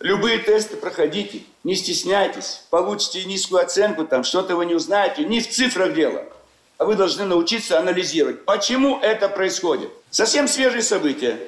любые 0.00 0.38
тесты 0.38 0.76
проходите, 0.76 1.42
не 1.64 1.74
стесняйтесь, 1.74 2.62
получите 2.70 3.24
низкую 3.24 3.62
оценку, 3.62 4.04
там 4.04 4.22
что-то 4.22 4.54
вы 4.56 4.66
не 4.66 4.74
узнаете, 4.74 5.24
не 5.24 5.40
в 5.40 5.50
цифрах 5.50 5.94
дело– 5.94 6.26
а 6.76 6.84
вы 6.84 6.96
должны 6.96 7.24
научиться 7.24 7.78
анализировать, 7.78 8.44
почему 8.44 8.98
это 9.00 9.28
происходит. 9.28 9.90
Совсем 10.10 10.48
свежие 10.48 10.82
события. 10.82 11.38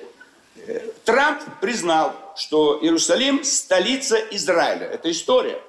Трамп 1.05 1.43
признал, 1.61 2.15
что 2.37 2.79
Иерусалим– 2.81 3.43
столица 3.45 4.17
Израиля. 4.31 4.87
Это 4.87 5.11
история. 5.11 5.61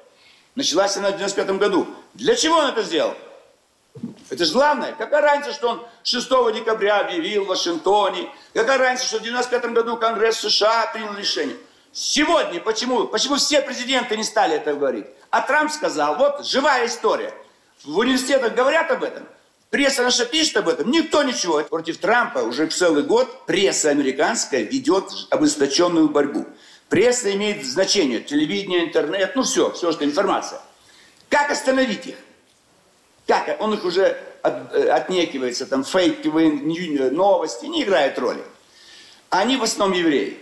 Началась 0.58 0.98
она 0.98 1.12
в 1.12 1.18
95 1.18 1.52
году. 1.60 1.86
Для 2.16 2.36
чего 2.36 2.58
он 2.58 2.70
это 2.70 2.82
сделал? 2.82 3.14
Это 4.32 4.44
же 4.44 4.52
главное. 4.52 4.92
Какая 4.94 5.22
разница, 5.22 5.54
что 5.54 5.70
он 5.70 5.86
6 6.04 6.28
декабря 6.56 7.02
объявил 7.02 7.46
в 7.46 7.48
Вашингтоне? 7.50 8.28
Какая 8.56 8.80
разница, 8.80 9.06
что 9.06 9.20
в 9.20 9.22
95 9.22 9.66
году 9.74 9.98
Конгресс 9.98 10.40
США 10.40 10.88
принял 10.92 11.14
решение? 11.14 11.58
Сегодня 11.94 12.60
почему? 12.60 13.06
Почему 13.06 13.36
все 13.36 13.62
президенты 13.62 14.18
не 14.18 14.24
стали 14.24 14.56
это 14.56 14.74
говорить? 14.74 15.06
А 15.30 15.42
Трамп 15.42 15.72
сказал, 15.72 16.16
вот 16.16 16.44
живая 16.44 16.88
история. 16.88 17.36
В 17.84 17.96
университетах 18.00 18.56
говорят 18.56 18.90
об 18.90 19.04
этом. 19.04 19.28
Пресса 19.70 20.02
наша 20.02 20.26
пишет 20.26 20.58
об 20.58 20.70
этом, 20.70 20.90
никто 20.90 21.22
ничего. 21.22 21.62
Против 21.62 22.00
Трампа 22.00 22.40
уже 22.40 22.66
целый 22.66 23.04
год 23.04 23.46
пресса 23.46 23.90
американская 23.90 24.64
ведет 24.64 25.12
ожесточенную 25.30 26.10
борьбу. 26.10 26.48
Пресса 26.90 27.34
имеет 27.34 27.66
значение, 27.66 28.22
телевидение, 28.22 28.86
интернет, 28.86 29.36
ну 29.36 29.44
все, 29.44 29.72
все, 29.72 29.92
что 29.92 30.06
информация. 30.06 30.62
Как 31.30 31.52
остановить 31.52 32.08
их? 32.08 32.16
Как? 33.26 33.58
Он 33.60 33.74
их 33.74 33.84
уже 33.84 34.18
от, 34.42 34.74
э, 34.74 34.90
отнекивается, 34.90 35.66
там 35.66 35.84
фейковые 35.84 36.52
новости, 37.12 37.66
не 37.66 37.84
играет 37.84 38.18
роли. 38.18 38.42
Они 39.30 39.58
в 39.58 39.64
основном 39.64 39.98
евреи. 39.98 40.38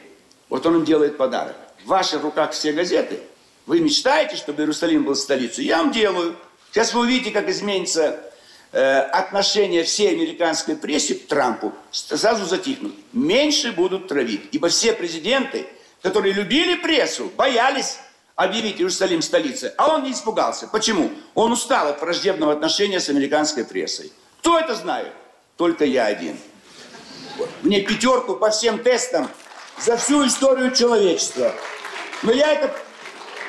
Вот 0.49 0.65
он 0.67 0.77
им 0.77 0.85
делает 0.85 1.17
подарок. 1.17 1.55
В 1.83 1.87
ваших 1.87 2.21
руках 2.21 2.51
все 2.51 2.71
газеты. 2.71 3.19
Вы 3.65 3.79
мечтаете, 3.79 4.35
чтобы 4.35 4.61
Иерусалим 4.61 5.03
был 5.03 5.15
столицей? 5.15 5.65
Я 5.65 5.77
вам 5.77 5.91
делаю. 5.91 6.35
Сейчас 6.71 6.93
вы 6.93 7.01
увидите, 7.01 7.31
как 7.31 7.49
изменится 7.49 8.19
Э, 8.77 9.03
отношения 9.03 9.83
всей 9.83 10.09
американской 10.09 10.75
прессы 10.75 11.15
к 11.15 11.27
Трампу 11.27 11.71
сразу 11.91 12.45
затихнут. 12.45 12.93
Меньше 13.13 13.71
будут 13.71 14.09
травить. 14.09 14.49
Ибо 14.51 14.67
все 14.67 14.91
президенты, 14.91 15.65
которые 16.05 16.33
любили 16.33 16.75
прессу, 16.75 17.31
боялись 17.35 17.97
объявить 18.35 18.77
Иерусалим 18.77 19.23
столицей. 19.23 19.71
А 19.75 19.87
он 19.87 20.03
не 20.03 20.11
испугался. 20.11 20.67
Почему? 20.67 21.11
Он 21.33 21.51
устал 21.51 21.87
от 21.87 21.99
враждебного 21.99 22.53
отношения 22.53 22.99
с 22.99 23.09
американской 23.09 23.65
прессой. 23.65 24.13
Кто 24.39 24.59
это 24.59 24.75
знает? 24.75 25.11
Только 25.57 25.83
я 25.83 26.05
один. 26.05 26.37
Мне 27.63 27.81
пятерку 27.81 28.35
по 28.35 28.51
всем 28.51 28.83
тестам 28.83 29.27
за 29.79 29.97
всю 29.97 30.27
историю 30.27 30.75
человечества. 30.75 31.51
Но 32.21 32.31
я 32.31 32.53
это 32.53 32.71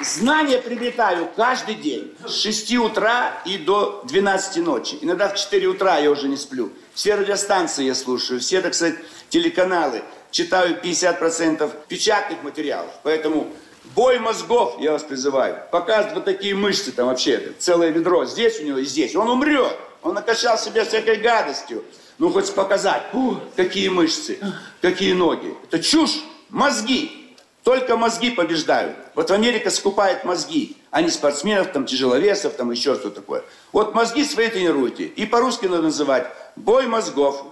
Знания 0.03 0.59
приобретаю 0.59 1.29
каждый 1.37 1.75
день. 1.75 2.15
С 2.27 2.41
6 2.41 2.75
утра 2.77 3.33
и 3.45 3.59
до 3.59 4.03
12 4.05 4.65
ночи. 4.65 4.99
Иногда 5.03 5.29
в 5.29 5.35
4 5.35 5.67
утра 5.67 5.99
я 5.99 6.11
уже 6.11 6.29
не 6.29 6.39
сплю. 6.39 6.73
Все 6.97 7.15
радиостанции 7.15 7.85
я 7.85 7.95
слушаю, 7.95 8.41
все, 8.41 8.63
так 8.63 8.73
сказать, 8.73 8.97
телеканалы. 9.29 10.03
Читаю 10.31 10.81
50% 10.83 11.71
печатных 11.89 12.43
материалов. 12.43 12.91
Поэтому 13.03 13.49
бой 13.95 14.19
мозгов, 14.19 14.77
я 14.81 14.93
вас 14.93 15.03
призываю. 15.03 15.59
Показывают 15.71 16.15
вот 16.15 16.25
такие 16.25 16.55
мышцы 16.55 16.93
там 16.93 17.09
вообще. 17.09 17.53
Целое 17.59 17.91
ведро 17.91 18.25
здесь 18.25 18.59
у 18.61 18.65
него 18.65 18.79
и 18.79 18.87
здесь. 18.87 19.15
Он 19.15 19.29
умрет. 19.29 19.77
Он 20.03 20.15
накачал 20.15 20.57
себя 20.57 20.87
всякой 20.87 21.17
гадостью. 21.17 21.85
Ну, 22.17 22.31
хоть 22.31 22.51
показать, 22.55 23.03
Ух, 23.13 23.41
какие 23.57 23.91
мышцы, 23.91 24.39
какие 24.81 25.13
ноги. 25.13 25.55
Это 25.65 25.83
чушь, 25.83 26.23
мозги. 26.49 27.35
Только 27.63 27.99
мозги 27.99 28.31
побеждают. 28.31 28.97
Вот 29.15 29.31
Америка 29.31 29.69
скупает 29.69 30.25
мозги, 30.25 30.79
а 30.97 31.03
не 31.03 31.11
спортсменов, 31.11 31.73
там, 31.73 31.85
тяжеловесов, 31.85 32.55
там, 32.55 32.71
еще 32.71 32.95
что 32.95 33.11
такое. 33.11 33.45
Вот 33.71 33.95
мозги 33.95 34.25
свои 34.25 34.49
тренируйте. 34.49 35.05
И 35.05 35.27
по-русски 35.27 35.67
надо 35.67 35.83
называть 35.83 36.27
«бой 36.57 36.87
мозгов». 36.87 37.45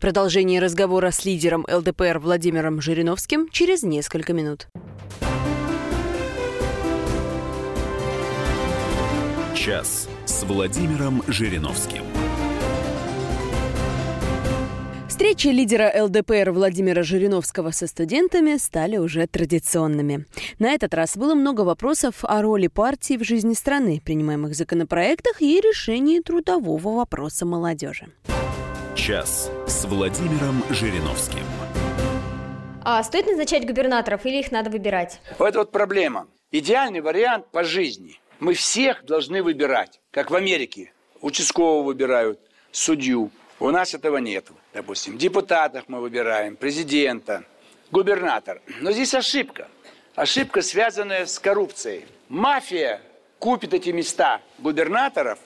Продолжение 0.00 0.62
разговора 0.62 1.10
с 1.10 1.26
лидером 1.26 1.66
ЛДПР 1.70 2.18
Владимиром 2.18 2.80
Жириновским 2.80 3.50
через 3.50 3.82
несколько 3.82 4.32
минут. 4.32 4.68
Час 9.54 10.08
с 10.24 10.44
Владимиром 10.44 11.22
Жириновским. 11.26 12.15
Встречи 15.16 15.46
лидера 15.46 15.90
ЛДПР 16.04 16.50
Владимира 16.50 17.02
Жириновского 17.02 17.70
со 17.70 17.86
студентами 17.86 18.58
стали 18.58 18.98
уже 18.98 19.26
традиционными. 19.26 20.26
На 20.58 20.72
этот 20.74 20.92
раз 20.92 21.16
было 21.16 21.34
много 21.34 21.62
вопросов 21.62 22.16
о 22.20 22.42
роли 22.42 22.66
партии 22.66 23.16
в 23.16 23.24
жизни 23.24 23.54
страны, 23.54 24.02
принимаемых 24.04 24.54
законопроектах 24.54 25.40
и 25.40 25.58
решении 25.58 26.20
трудового 26.20 26.96
вопроса 26.96 27.46
молодежи. 27.46 28.08
Час 28.94 29.50
с 29.66 29.86
Владимиром 29.86 30.62
Жириновским. 30.68 31.44
А 32.84 33.02
стоит 33.02 33.24
назначать 33.24 33.66
губернаторов 33.66 34.26
или 34.26 34.40
их 34.40 34.52
надо 34.52 34.68
выбирать? 34.68 35.22
Вот 35.38 35.56
вот 35.56 35.72
проблема. 35.72 36.26
Идеальный 36.50 37.00
вариант 37.00 37.50
по 37.52 37.64
жизни. 37.64 38.20
Мы 38.38 38.52
всех 38.52 39.06
должны 39.06 39.42
выбирать, 39.42 39.98
как 40.10 40.30
в 40.30 40.34
Америке. 40.34 40.92
Участкового 41.22 41.84
выбирают, 41.84 42.38
судью, 42.70 43.30
у 43.58 43.70
нас 43.70 43.94
этого 43.94 44.18
нет. 44.18 44.46
Допустим, 44.74 45.16
депутатов 45.16 45.84
мы 45.88 46.00
выбираем, 46.00 46.56
президента, 46.56 47.44
губернатор. 47.90 48.60
Но 48.80 48.92
здесь 48.92 49.14
ошибка. 49.14 49.68
Ошибка, 50.14 50.62
связанная 50.62 51.26
с 51.26 51.38
коррупцией. 51.38 52.06
Мафия 52.28 53.00
купит 53.38 53.72
эти 53.72 53.90
места 53.90 54.40
губернаторов, 54.58 55.38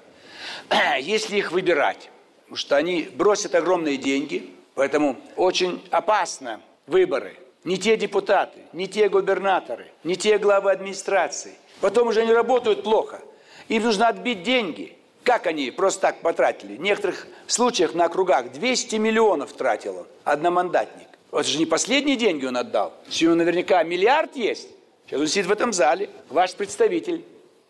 если 1.01 1.37
их 1.37 1.53
выбирать. 1.53 2.11
Потому 2.43 2.57
что 2.57 2.77
они 2.77 3.09
бросят 3.15 3.55
огромные 3.55 3.97
деньги, 3.97 4.51
поэтому 4.75 5.17
очень 5.37 5.85
опасно 5.91 6.61
выборы. 6.87 7.37
Не 7.63 7.77
те 7.77 7.97
депутаты, 7.97 8.61
не 8.73 8.89
те 8.89 9.09
губернаторы, 9.09 9.87
не 10.03 10.17
те 10.17 10.39
главы 10.39 10.73
администрации. 10.73 11.55
Потом 11.81 12.09
уже 12.09 12.23
они 12.23 12.33
работают 12.33 12.83
плохо. 12.83 13.21
Им 13.69 13.85
нужно 13.85 14.09
отбить 14.09 14.43
деньги– 14.43 14.97
как 15.31 15.47
они 15.47 15.71
просто 15.71 16.01
так 16.01 16.23
потратили? 16.23 16.77
В 16.77 16.81
некоторых 16.81 17.29
случаях 17.47 17.95
на 17.95 18.07
округах 18.07 18.51
200 18.51 18.97
миллионов 18.97 19.53
тратил 19.53 19.99
он, 19.99 20.07
одномандатник. 20.25 21.07
Вот 21.31 21.47
же 21.47 21.57
не 21.57 21.67
последние 21.67 22.17
деньги 22.17 22.47
он 22.47 22.57
отдал. 22.57 22.93
У 23.23 23.25
наверняка 23.27 23.85
миллиард 23.85 24.35
есть. 24.35 24.67
Сейчас 25.07 25.21
он 25.21 25.29
сидит 25.29 25.47
в 25.47 25.53
этом 25.53 25.73
зале, 25.73 26.11
ваш 26.31 26.55
представитель. 26.55 27.25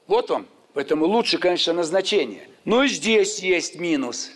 Вот 0.07 0.31
он. 0.31 0.47
Поэтому 0.73 1.05
лучше, 1.05 1.37
конечно, 1.37 1.75
назначение. 1.75 2.49
Но 2.65 2.83
и 2.83 2.89
здесь 2.89 3.41
есть 3.41 3.79
минус. 3.79 4.31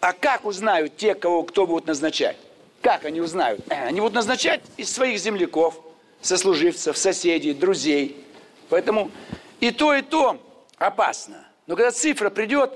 А 0.00 0.14
как 0.14 0.46
узнают 0.46 0.96
те, 0.96 1.14
кого 1.14 1.42
кто 1.42 1.66
будут 1.66 1.86
назначать? 1.86 2.38
Как 2.80 3.04
они 3.04 3.20
узнают? 3.20 3.60
Они 3.68 4.00
будут 4.00 4.14
назначать 4.14 4.62
из 4.78 4.90
своих 4.90 5.18
земляков, 5.18 5.78
сослуживцев, 6.22 6.96
соседей, 6.96 7.52
друзей. 7.52 8.24
Поэтому 8.70 9.10
и 9.60 9.70
то, 9.70 9.94
и 9.94 10.00
то 10.00 10.40
опасно. 10.78 11.49
Но 11.66 11.76
когда 11.76 11.90
цифра 11.90 12.30
придет, 12.30 12.72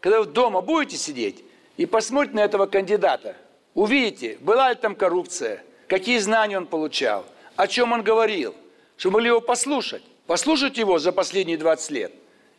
когда 0.00 0.20
вы 0.20 0.26
дома 0.26 0.60
будете 0.60 0.96
сидеть 0.96 1.44
и 1.76 1.86
посмотрите 1.86 2.36
на 2.36 2.40
этого 2.40 2.66
кандидата, 2.66 3.36
увидите, 3.74 4.38
была 4.40 4.70
ли 4.70 4.76
там 4.76 4.94
коррупция, 4.94 5.62
какие 5.86 6.18
знания 6.18 6.56
он 6.56 6.66
получал, 6.66 7.24
о 7.56 7.66
чем 7.66 7.92
он 7.92 8.02
говорил, 8.02 8.54
чтобы 8.96 9.14
могли 9.14 9.28
его 9.28 9.40
послушать. 9.40 10.02
Послушать 10.26 10.76
его 10.76 10.98
за 10.98 11.12
последние 11.12 11.56
20 11.56 11.90
лет. 11.90 12.12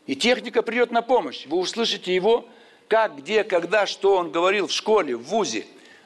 И 0.08 0.16
техника 0.16 0.64
придет 0.64 0.92
на 0.92 1.02
помощь. 1.02 1.46
Вы 1.46 1.58
услышите 1.58 2.14
его, 2.14 2.48
как, 2.88 3.18
где, 3.18 3.44
когда, 3.44 3.86
что 3.86 4.16
он 4.16 4.32
говорил 4.32 4.68
в 4.68 4.72
школе, 4.72 5.16
в 5.16 5.24
ВУЗе, 5.24 5.66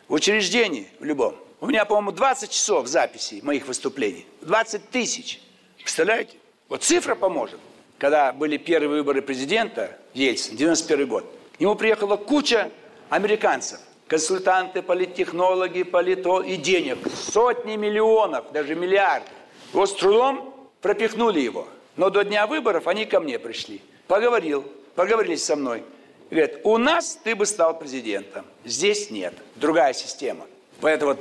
в 0.09 0.13
учреждении, 0.13 0.89
в 0.99 1.05
любом. 1.05 1.35
У 1.61 1.67
меня, 1.67 1.85
по-моему, 1.85 2.11
20 2.11 2.51
часов 2.51 2.87
записей 2.87 3.41
моих 3.41 3.65
выступлений. 3.67 4.25
20 4.41 4.89
тысяч. 4.89 5.41
Представляете? 5.77 6.35
Вот 6.67 6.83
цифра 6.83 7.15
поможет 7.15 7.59
когда 7.97 8.33
были 8.33 8.57
первые 8.57 8.89
выборы 8.89 9.21
президента, 9.21 9.97
Ельцин, 10.13 10.55
91 10.55 11.07
год, 11.07 11.25
к 11.57 11.59
нему 11.59 11.75
приехала 11.75 12.17
куча 12.17 12.69
американцев, 13.09 13.79
консультанты, 14.07 14.81
политтехнологи, 14.81 15.83
полито 15.83 16.41
и 16.41 16.57
денег, 16.57 16.97
сотни 17.13 17.75
миллионов, 17.75 18.51
даже 18.51 18.75
миллиарды. 18.75 19.29
Вот 19.71 19.89
с 19.89 19.93
трудом 19.93 20.53
пропихнули 20.81 21.39
его. 21.39 21.67
Но 21.95 22.09
до 22.09 22.23
дня 22.23 22.47
выборов 22.47 22.87
они 22.87 23.05
ко 23.05 23.19
мне 23.19 23.39
пришли. 23.39 23.81
Поговорил, 24.07 24.65
поговорили 24.95 25.35
со 25.35 25.55
мной. 25.55 25.83
Говорят, 26.29 26.59
у 26.63 26.77
нас 26.77 27.19
ты 27.23 27.35
бы 27.35 27.45
стал 27.45 27.77
президентом, 27.77 28.45
здесь 28.65 29.11
нет, 29.11 29.33
другая 29.55 29.93
система. 29.93 30.47
Поэтому 30.81 31.11
вот 31.11 31.19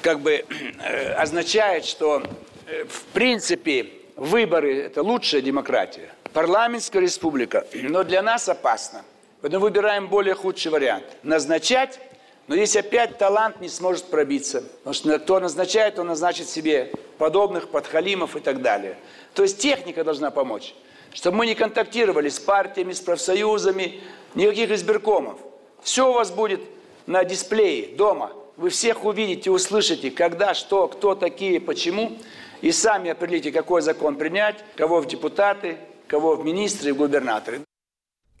как 0.00 0.20
бы 0.20 0.44
э, 0.82 1.12
означает, 1.14 1.84
что 1.84 2.22
э, 2.66 2.84
в 2.84 3.02
принципе 3.12 3.88
выборы– 4.16 4.76
это 4.86 5.02
лучшая 5.02 5.40
демократия 5.40 6.10
парламентская 6.34 7.00
республика, 7.00 7.66
но 7.72 8.02
для 8.02 8.20
нас 8.20 8.48
опасно. 8.48 9.02
Поэтому 9.40 9.62
выбираем 9.62 10.08
более 10.08 10.34
худший 10.34 10.72
вариант. 10.72 11.04
Назначать, 11.22 12.00
но 12.48 12.54
если 12.56 12.80
опять 12.80 13.16
талант 13.16 13.60
не 13.60 13.68
сможет 13.68 14.06
пробиться. 14.06 14.62
Потому 14.78 14.94
что 14.94 15.18
кто 15.18 15.40
назначает, 15.40 15.98
он 15.98 16.08
назначит 16.08 16.48
себе 16.48 16.92
подобных 17.18 17.68
подхалимов 17.68 18.36
и 18.36 18.40
так 18.40 18.60
далее. 18.60 18.98
То 19.34 19.42
есть 19.44 19.58
техника 19.58 20.02
должна 20.02 20.30
помочь. 20.30 20.74
Чтобы 21.12 21.38
мы 21.38 21.46
не 21.46 21.54
контактировали 21.54 22.28
с 22.28 22.40
партиями, 22.40 22.92
с 22.92 23.00
профсоюзами, 23.00 24.00
никаких 24.34 24.70
избиркомов. 24.72 25.38
Все 25.82 26.10
у 26.10 26.12
вас 26.12 26.32
будет 26.32 26.60
на 27.06 27.22
дисплее 27.24 27.94
дома. 27.94 28.32
Вы 28.56 28.70
всех 28.70 29.04
увидите, 29.04 29.50
услышите, 29.50 30.10
когда, 30.10 30.54
что, 30.54 30.88
кто 30.88 31.14
такие, 31.14 31.60
почему. 31.60 32.18
И 32.64 32.72
сами 32.72 33.10
определите, 33.10 33.52
какой 33.52 33.82
закон 33.82 34.16
принять, 34.16 34.64
кого 34.74 35.02
в 35.02 35.06
депутаты, 35.06 35.76
кого 36.08 36.34
в 36.34 36.46
министры 36.46 36.88
и 36.88 36.92
в 36.92 36.96
губернаторы. 36.96 37.60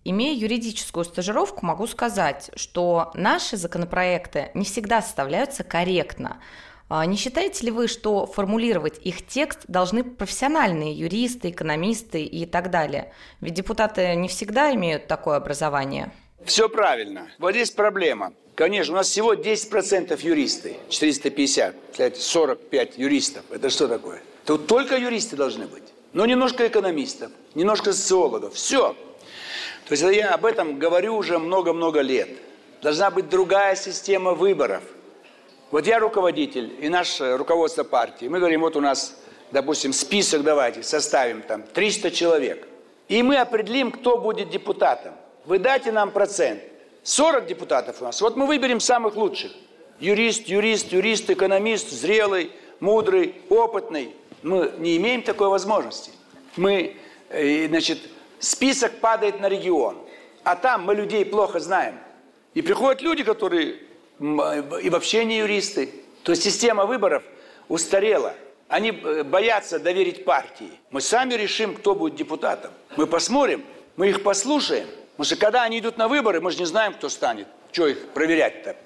Имея 0.02 0.34
юридическую 0.34 1.04
стажировку, 1.04 1.66
могу 1.66 1.86
сказать, 1.86 2.50
что 2.56 3.10
наши 3.12 3.58
законопроекты 3.58 4.50
не 4.54 4.64
всегда 4.64 5.02
составляются 5.02 5.62
корректно. 5.62 6.40
А 6.88 7.04
не 7.04 7.18
считаете 7.18 7.66
ли 7.66 7.70
вы, 7.70 7.86
что 7.86 8.24
формулировать 8.24 8.98
их 9.04 9.26
текст 9.26 9.66
должны 9.68 10.02
профессиональные 10.02 10.94
юристы, 10.94 11.50
экономисты 11.50 12.22
и 12.24 12.46
так 12.46 12.70
далее? 12.70 13.12
Ведь 13.42 13.52
депутаты 13.52 14.14
не 14.14 14.28
всегда 14.28 14.74
имеют 14.74 15.06
такое 15.06 15.36
образование. 15.36 16.10
Все 16.46 16.70
правильно. 16.70 17.28
Вот 17.38 17.52
здесь 17.52 17.70
проблема. 17.70 18.32
Конечно, 18.54 18.94
у 18.94 18.96
нас 18.96 19.08
всего 19.08 19.34
10% 19.34 20.18
юристы, 20.22 20.76
450, 20.88 21.74
45 22.16 22.98
юристов. 22.98 23.44
Это 23.50 23.70
что 23.70 23.88
такое? 23.88 24.22
Тут 24.44 24.66
только 24.66 24.96
юристы 24.96 25.36
должны 25.36 25.66
быть 25.66 25.84
но 26.14 26.24
немножко 26.24 26.66
экономистов, 26.66 27.32
немножко 27.54 27.92
социологов. 27.92 28.54
Все. 28.54 28.96
То 29.86 29.92
есть 29.92 30.02
я 30.02 30.30
об 30.30 30.46
этом 30.46 30.78
говорю 30.78 31.16
уже 31.16 31.38
много-много 31.38 32.00
лет. 32.00 32.28
Должна 32.80 33.10
быть 33.10 33.28
другая 33.28 33.74
система 33.74 34.32
выборов. 34.32 34.82
Вот 35.70 35.86
я 35.86 35.98
руководитель 35.98 36.72
и 36.80 36.88
наше 36.88 37.36
руководство 37.36 37.82
партии. 37.82 38.26
Мы 38.26 38.38
говорим, 38.38 38.60
вот 38.60 38.76
у 38.76 38.80
нас, 38.80 39.18
допустим, 39.50 39.92
список 39.92 40.44
давайте 40.44 40.82
составим 40.82 41.42
там 41.42 41.62
300 41.62 42.12
человек. 42.12 42.68
И 43.08 43.22
мы 43.22 43.36
определим, 43.36 43.90
кто 43.90 44.16
будет 44.16 44.50
депутатом. 44.50 45.14
Вы 45.44 45.58
дайте 45.58 45.90
нам 45.90 46.12
процент. 46.12 46.62
40 47.04 47.46
депутатов 47.46 48.00
у 48.00 48.04
нас. 48.04 48.20
Вот 48.20 48.36
мы 48.36 48.46
выберем 48.46 48.80
самых 48.80 49.14
лучших. 49.14 49.52
Юрист, 50.00 50.46
юрист, 50.46 50.90
юрист, 50.90 51.30
экономист, 51.30 51.90
зрелый, 51.90 52.50
мудрый, 52.80 53.36
опытный. 53.50 54.16
Мы 54.42 54.72
не 54.78 54.96
имеем 54.96 55.22
такой 55.22 55.48
возможности. 55.48 56.10
Мы, 56.56 56.96
э, 57.28 57.68
значит, 57.68 57.98
список 58.38 59.00
падает 59.00 59.38
на 59.38 59.48
регион, 59.48 59.98
а 60.42 60.56
там 60.56 60.84
мы 60.84 60.94
людей 60.94 61.24
плохо 61.24 61.60
знаем. 61.60 61.98
И 62.54 62.62
приходят 62.62 63.02
люди, 63.02 63.22
которые 63.22 63.76
и 64.18 64.90
вообще 64.90 65.24
не 65.24 65.38
юристы. 65.38 65.90
То 66.22 66.32
есть 66.32 66.42
система 66.42 66.86
выборов 66.86 67.22
устарела. 67.68 68.34
Они 68.68 68.90
э, 68.90 69.24
боятся 69.24 69.78
доверить 69.78 70.24
партии. 70.24 70.70
Мы 70.90 71.02
сами 71.02 71.34
решим, 71.34 71.74
кто 71.74 71.94
будет 71.94 72.14
депутатом. 72.14 72.70
Мы 72.96 73.06
посмотрим, 73.06 73.62
мы 73.96 74.08
их 74.08 74.22
послушаем. 74.22 74.86
Потому 75.16 75.26
что 75.26 75.36
когда 75.36 75.62
они 75.62 75.78
идут 75.78 75.96
на 75.96 76.08
выборы, 76.08 76.40
мы 76.40 76.50
же 76.50 76.58
не 76.58 76.64
знаем, 76.64 76.92
кто 76.94 77.08
станет. 77.08 77.46
Что 77.70 77.86
их 77.86 78.08
проверять-то? 78.08 78.76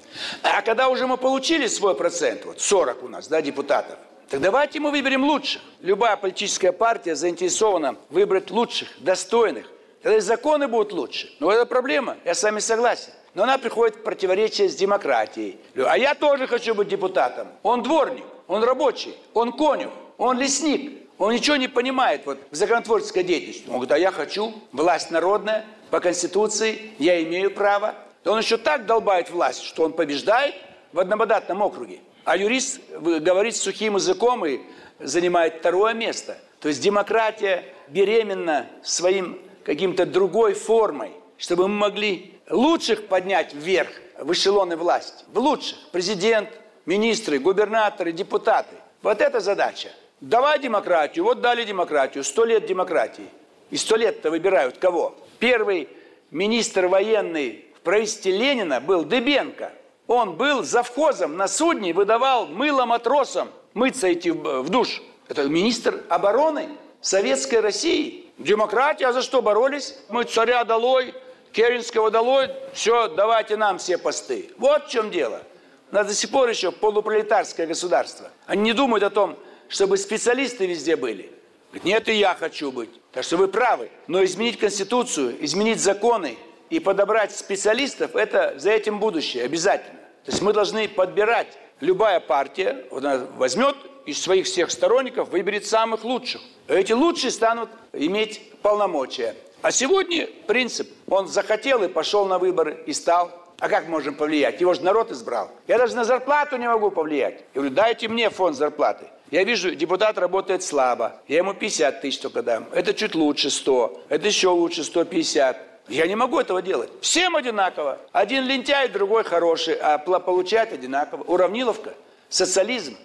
А 0.43 0.63
когда 0.63 0.89
уже 0.89 1.07
мы 1.07 1.17
получили 1.17 1.67
свой 1.67 1.95
процент, 1.95 2.45
вот 2.45 2.61
40 2.61 3.03
у 3.03 3.09
нас, 3.09 3.29
да, 3.29 3.41
депутатов, 3.41 3.99
так 4.29 4.41
давайте 4.41 4.79
мы 4.79 4.91
выберем 4.91 5.25
лучших. 5.25 5.63
Любая 5.81 6.17
политическая 6.17 6.73
партия 6.73 7.15
заинтересована 7.15 7.97
выбрать 8.11 8.51
лучших, 8.51 8.89
достойных. 8.99 9.67
Тогда 10.03 10.19
и 10.19 10.21
законы 10.21 10.69
будут 10.69 10.93
лучше. 10.93 11.31
Но 11.41 11.51
это 11.51 11.65
проблема, 11.65 12.19
я 12.27 12.35
с 12.35 12.43
вами 12.43 12.61
согласен. 12.61 13.13
Но 13.35 13.45
она 13.45 13.57
приходит 13.57 13.97
в 13.97 14.03
противоречие 14.03 14.69
с 14.69 14.75
демократией. 14.75 15.59
А 15.77 15.97
я 15.97 16.15
тоже 16.15 16.47
хочу 16.47 16.75
быть 16.75 16.89
депутатом. 16.89 17.49
Он 17.63 17.83
дворник, 17.83 18.25
он 18.49 18.63
рабочий, 18.63 19.15
он 19.33 19.53
конюх, 19.53 19.93
он 20.19 20.39
лесник. 20.39 21.09
Он 21.19 21.33
ничего 21.33 21.57
не 21.57 21.67
понимает 21.67 22.27
вот, 22.27 22.39
в 22.51 22.55
законотворческой 22.55 23.25
деятельности. 23.25 23.65
Он 23.67 23.75
говорит, 23.75 23.91
а 23.91 23.99
я 23.99 24.13
хочу, 24.13 24.55
власть 24.71 25.11
народная, 25.11 25.65
по 25.91 26.01
Конституции, 26.01 26.93
я 26.99 27.23
имею 27.23 27.51
право. 27.51 27.95
Он 28.25 28.39
еще 28.39 28.57
так 28.57 28.87
долбает 28.87 29.31
власть, 29.31 29.63
что 29.63 29.85
он 29.85 29.93
побеждает 29.93 30.55
в 30.93 31.01
одномандатном 31.01 31.63
округе. 31.63 32.01
А 32.25 32.37
юрист 32.37 32.81
говорит 32.91 33.57
сухим 33.57 33.97
языком 33.97 34.45
и 34.45 34.61
занимает 34.99 35.57
второе 35.61 35.95
место. 35.95 36.37
То 36.61 36.69
есть 36.69 36.83
демократия 36.83 37.65
беременна 37.89 38.67
своим 38.83 39.41
каким-то 39.65 40.05
другой 40.05 40.55
формой, 40.55 41.13
чтобы 41.37 41.69
мы 41.69 41.75
могли 41.77 42.35
лучших 42.51 43.07
поднять 43.07 43.55
вверх 43.55 43.91
в 44.19 44.33
эшелоны 44.33 44.77
власти. 44.77 45.25
В 45.33 45.39
лучших. 45.39 45.79
Президент, 45.93 46.51
министры, 46.85 47.39
губернаторы, 47.39 48.13
депутаты. 48.13 48.77
Вот 49.03 49.21
эта 49.21 49.41
задача. 49.41 49.91
Давай 50.21 50.59
демократию. 50.59 51.25
Вот 51.25 51.41
дали 51.41 51.65
демократию. 51.65 52.25
Сто 52.25 52.45
лет 52.45 52.67
демократии. 52.67 53.29
И 53.71 53.77
сто 53.77 53.97
лет-то 53.97 54.31
выбирают 54.31 54.79
кого? 54.79 55.15
Первый 55.39 55.89
министр 56.31 56.87
военный 56.87 57.67
в 57.77 57.81
правительстве 57.81 58.33
Ленина 58.33 58.81
был 58.81 59.05
Дыбенко. 59.05 59.73
Он 60.07 60.37
был 60.37 60.63
завхозом 60.63 61.37
на 61.37 61.49
судне, 61.49 61.93
выдавал 61.93 62.47
мыло 62.47 62.87
матросам 62.87 63.51
мыться 63.75 64.13
идти 64.13 64.31
в 64.31 64.69
душ. 64.69 65.03
Это 65.29 65.45
министр 65.45 66.03
обороны 66.09 66.69
Советской 67.01 67.61
России. 67.61 68.27
Демократия, 68.39 69.09
а 69.09 69.13
за 69.13 69.23
что 69.23 69.43
боролись? 69.43 69.97
Мы 70.09 70.25
царя 70.25 70.65
долой, 70.65 71.15
Керенского 71.53 72.11
долой, 72.11 72.51
все, 72.73 73.09
давайте 73.09 73.57
нам 73.57 73.79
все 73.79 73.99
посты. 73.99 74.51
Вот 74.59 74.87
в 74.87 74.91
чем 74.91 75.11
дело. 75.11 75.43
У 75.91 75.95
нас 75.95 76.07
до 76.07 76.15
сих 76.15 76.31
пор 76.31 76.49
еще 76.49 76.71
полупролетарское 76.71 77.67
государство. 77.67 78.31
Они 78.47 78.63
не 78.63 78.73
думают 78.73 79.03
о 79.03 79.11
том, 79.11 79.37
чтобы 79.69 79.97
специалисты 79.97 80.67
везде 80.67 80.97
были. 80.97 81.33
Говорят, 81.71 81.85
нет, 81.85 82.09
и 82.09 82.15
я 82.15 82.35
хочу 82.35 82.73
быть. 82.73 82.91
Так 83.13 83.25
что 83.25 83.37
вы 83.37 83.49
правы. 83.49 83.91
Но 84.07 84.25
изменить 84.25 84.59
Конституцию, 84.59 85.45
изменить 85.45 85.81
законы 85.81 86.37
и 86.71 86.81
подобрать 86.81 87.35
специалистов, 87.35 88.17
это 88.17 88.55
за 88.59 88.71
этим 88.71 89.01
будущее 89.01 89.45
обязательно. 89.45 89.99
То 90.25 90.33
есть 90.33 90.43
мы 90.43 90.53
должны 90.53 90.89
подбирать. 90.89 91.59
Любая 91.81 92.21
партия 92.21 92.85
возьмет 92.91 93.77
из 94.05 94.21
своих 94.21 94.47
всех 94.47 94.71
сторонников, 94.71 95.29
выберет 95.29 95.67
самых 95.67 96.05
лучших. 96.05 96.41
Эти 96.67 96.93
лучшие 96.93 97.31
станут 97.31 97.69
иметь 97.93 98.53
полномочия. 98.63 99.35
А 99.63 99.71
сегодня 99.71 100.29
принцип, 100.47 100.89
он 101.09 101.29
захотел 101.29 101.83
и 101.83 101.89
пошел 101.89 102.27
на 102.27 102.39
выборы, 102.39 102.83
и 102.87 102.93
стал. 102.93 103.31
А 103.59 103.69
как 103.69 103.89
можем 103.89 104.15
повлиять? 104.15 104.61
Его 104.61 104.73
же 104.75 104.83
народ 104.83 105.11
избрал. 105.11 105.51
Я 105.67 105.79
даже 105.79 105.97
на 105.97 106.05
зарплату 106.05 106.57
не 106.57 106.69
могу 106.69 106.91
повлиять. 106.91 107.41
Я 107.55 107.61
говорю, 107.61 107.75
дайте 107.75 108.09
мне 108.09 108.31
фонд 108.31 108.57
зарплаты. 108.57 109.07
Я 109.31 109.45
вижу, 109.45 109.75
депутат 109.75 110.19
работает 110.19 110.63
слабо. 110.63 111.21
Я 111.29 111.39
ему 111.39 111.55
50 111.55 112.01
тысяч 112.01 112.19
только 112.19 112.43
дам. 112.43 112.67
Это 112.73 112.95
чуть 112.95 113.15
лучше 113.15 113.51
100. 113.51 114.03
Это 114.09 114.27
еще 114.27 114.49
лучше 114.49 114.85
150. 114.85 115.57
Я 115.89 116.07
не 116.07 116.17
могу 116.17 116.39
этого 116.39 116.63
делать. 116.63 116.91
Всем 117.01 117.37
одинаково. 117.37 117.99
Один 118.13 118.47
лентяй, 118.47 118.89
другой 118.89 119.25
хороший, 119.25 119.75
а 119.75 119.99
получать 119.99 120.73
одинаково. 120.73 121.23
Уравниловка. 121.23 121.95
Социализм. 122.29 122.97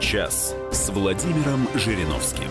Час 0.00 0.54
с 0.72 0.90
Владимиром 0.90 1.68
Жириновским 1.74 2.48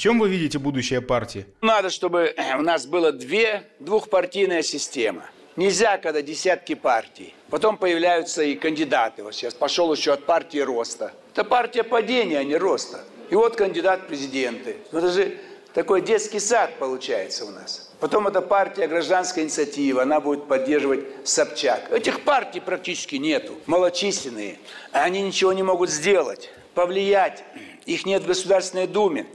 чем 0.00 0.18
вы 0.18 0.30
видите 0.30 0.58
будущее 0.58 1.02
партии? 1.02 1.44
Надо, 1.60 1.90
чтобы 1.90 2.34
у 2.58 2.62
нас 2.62 2.86
была 2.86 3.12
две, 3.12 3.64
двухпартийная 3.80 4.62
система. 4.62 5.24
Нельзя, 5.56 5.98
когда 5.98 6.22
десятки 6.22 6.74
партий. 6.74 7.34
Потом 7.50 7.76
появляются 7.76 8.42
и 8.42 8.54
кандидаты. 8.54 9.22
Вот 9.22 9.34
сейчас 9.34 9.54
пошел 9.54 9.92
еще 9.92 10.12
от 10.12 10.24
партии 10.24 10.58
роста. 10.58 11.12
Это 11.32 11.44
партия 11.44 11.82
падения, 11.82 12.38
а 12.38 12.44
не 12.44 12.56
роста. 12.56 13.00
И 13.30 13.34
вот 13.34 13.56
кандидат 13.56 14.06
президенты. 14.06 14.76
Ну, 14.92 14.98
это 14.98 15.10
же 15.10 15.38
такой 15.74 16.00
детский 16.02 16.40
сад 16.40 16.78
получается 16.78 17.44
у 17.44 17.50
нас. 17.50 17.92
Потом 18.00 18.26
это 18.26 18.40
партия 18.40 18.86
гражданская 18.86 19.44
инициатива, 19.44 20.02
она 20.02 20.20
будет 20.20 20.48
поддерживать 20.48 21.04
Собчак. 21.24 21.92
Этих 21.92 22.22
партий 22.22 22.60
практически 22.60 23.16
нету, 23.16 23.54
малочисленные. 23.66 24.58
Они 24.92 25.20
ничего 25.20 25.52
не 25.52 25.62
могут 25.62 25.90
сделать, 25.90 26.50
повлиять. 26.74 27.44
Их 27.86 28.06
нет 28.06 28.22
в 28.22 28.26
Государственной 28.26 28.86
Думе. 28.86 29.26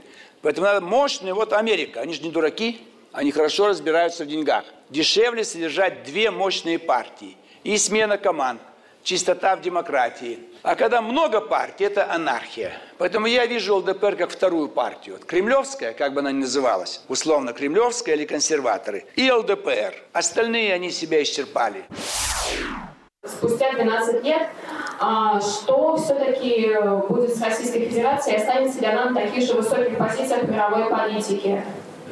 Поэтому 0.42 0.66
надо 0.66 0.80
мощный, 0.80 1.32
вот 1.32 1.52
Америка, 1.52 2.00
они 2.00 2.12
же 2.14 2.22
не 2.22 2.30
дураки, 2.30 2.80
они 3.12 3.30
хорошо 3.30 3.68
разбираются 3.68 4.24
в 4.24 4.28
деньгах. 4.28 4.64
Дешевле 4.90 5.44
содержать 5.44 6.04
две 6.04 6.30
мощные 6.30 6.78
партии 6.78 7.36
и 7.64 7.76
смена 7.76 8.18
команд, 8.18 8.60
чистота 9.02 9.56
в 9.56 9.60
демократии. 9.60 10.38
А 10.62 10.76
когда 10.76 11.02
много 11.02 11.40
партий, 11.40 11.84
это 11.84 12.12
анархия. 12.12 12.72
Поэтому 12.98 13.26
я 13.26 13.46
вижу 13.46 13.76
ЛДПР 13.76 14.16
как 14.16 14.30
вторую 14.30 14.68
партию. 14.68 15.16
Вот 15.16 15.24
кремлевская, 15.24 15.92
как 15.92 16.14
бы 16.14 16.20
она 16.20 16.30
ни 16.30 16.40
называлась, 16.40 17.02
условно 17.08 17.52
кремлевская 17.52 18.14
или 18.14 18.26
консерваторы, 18.26 19.06
и 19.16 19.30
ЛДПР. 19.30 19.94
Остальные 20.12 20.72
они 20.72 20.92
себя 20.92 21.20
исчерпали. 21.22 21.84
Спустя 23.24 23.72
12 23.72 24.22
лет 24.22 24.48
а 24.98 25.40
что 25.40 25.96
все-таки 25.96 26.74
будет 27.08 27.36
с 27.36 27.42
Российской 27.42 27.88
Федерацией? 27.88 28.36
Останется 28.36 28.80
ли 28.80 28.86
она 28.86 29.10
на 29.10 29.20
таких 29.20 29.46
же 29.46 29.54
высоких 29.54 29.98
позициях 29.98 30.44
мировой 30.44 30.88
политике? 30.88 31.62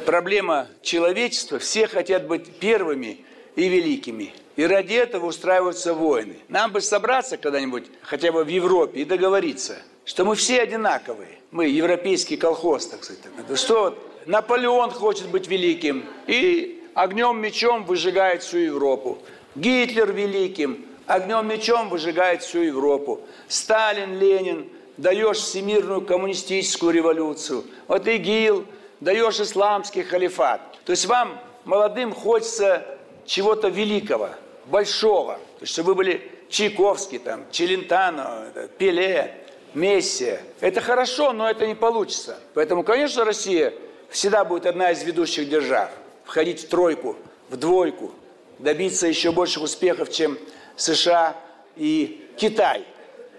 Проблема 0.05 0.67
человечества. 0.81 1.59
Все 1.59 1.87
хотят 1.87 2.27
быть 2.27 2.59
первыми 2.59 3.25
и 3.55 3.67
великими. 3.67 4.33
И 4.55 4.63
ради 4.65 4.93
этого 4.93 5.25
устраиваются 5.25 5.93
войны. 5.93 6.37
Нам 6.47 6.71
бы 6.71 6.79
собраться 6.79 7.37
когда-нибудь, 7.37 7.85
хотя 8.01 8.31
бы 8.31 8.43
в 8.43 8.47
Европе, 8.47 9.01
и 9.01 9.05
договориться, 9.05 9.77
что 10.05 10.23
мы 10.23 10.35
все 10.35 10.61
одинаковые. 10.61 11.39
Мы 11.51 11.67
европейский 11.67 12.37
колхоз, 12.37 12.87
так 12.87 13.03
сказать. 13.03 13.23
Что 13.55 13.83
вот 13.83 14.11
Наполеон 14.25 14.91
хочет 14.91 15.27
быть 15.27 15.47
великим 15.47 16.05
и 16.27 16.83
огнем, 16.93 17.41
мечом 17.41 17.85
выжигает 17.85 18.43
всю 18.43 18.59
Европу. 18.59 19.17
Гитлер 19.55 20.11
великим, 20.11 20.85
огнем 21.05 21.47
мечом 21.47 21.89
выжигает 21.89 22.41
всю 22.41 22.59
Европу. 22.59 23.21
Сталин, 23.47 24.17
Ленин, 24.19 24.69
даешь 24.97 25.37
всемирную 25.37 26.01
коммунистическую 26.01 26.93
революцию. 26.93 27.65
Вот 27.87 28.07
ИГИЛ, 28.07 28.65
даешь 29.05 29.39
исламский 29.39 30.01
халифат. 30.01 30.61
То 30.83 30.89
есть 30.89 31.05
вам, 31.05 31.39
молодым, 31.63 32.11
хочется 32.11 32.83
чего-то 33.27 33.67
великого, 33.67 34.31
большого. 34.65 35.35
То 35.35 35.61
есть, 35.61 35.73
чтобы 35.73 35.89
вы 35.89 35.95
были 35.95 36.31
Чайковский, 36.49 37.19
там, 37.19 37.45
Челентано, 37.51 38.51
Пеле, 38.79 39.45
Месси. 39.75 40.39
Это 40.59 40.81
хорошо, 40.81 41.33
но 41.33 41.47
это 41.47 41.67
не 41.67 41.75
получится. 41.75 42.39
Поэтому, 42.55 42.83
конечно, 42.83 43.23
Россия 43.23 43.75
всегда 44.09 44.43
будет 44.43 44.65
одна 44.65 44.89
из 44.89 45.03
ведущих 45.03 45.47
держав. 45.49 45.91
Входить 46.23 46.63
в 46.63 46.69
тройку, 46.69 47.15
в 47.49 47.57
двойку, 47.57 48.11
добиться 48.57 49.05
еще 49.05 49.31
больших 49.31 49.61
успехов, 49.61 50.11
чем 50.11 50.35
США 50.77 51.35
и 51.75 52.27
Китай. 52.37 52.83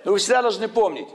Но 0.05 0.13
вы 0.13 0.19
всегда 0.19 0.43
должны 0.43 0.69
помнить, 0.69 1.09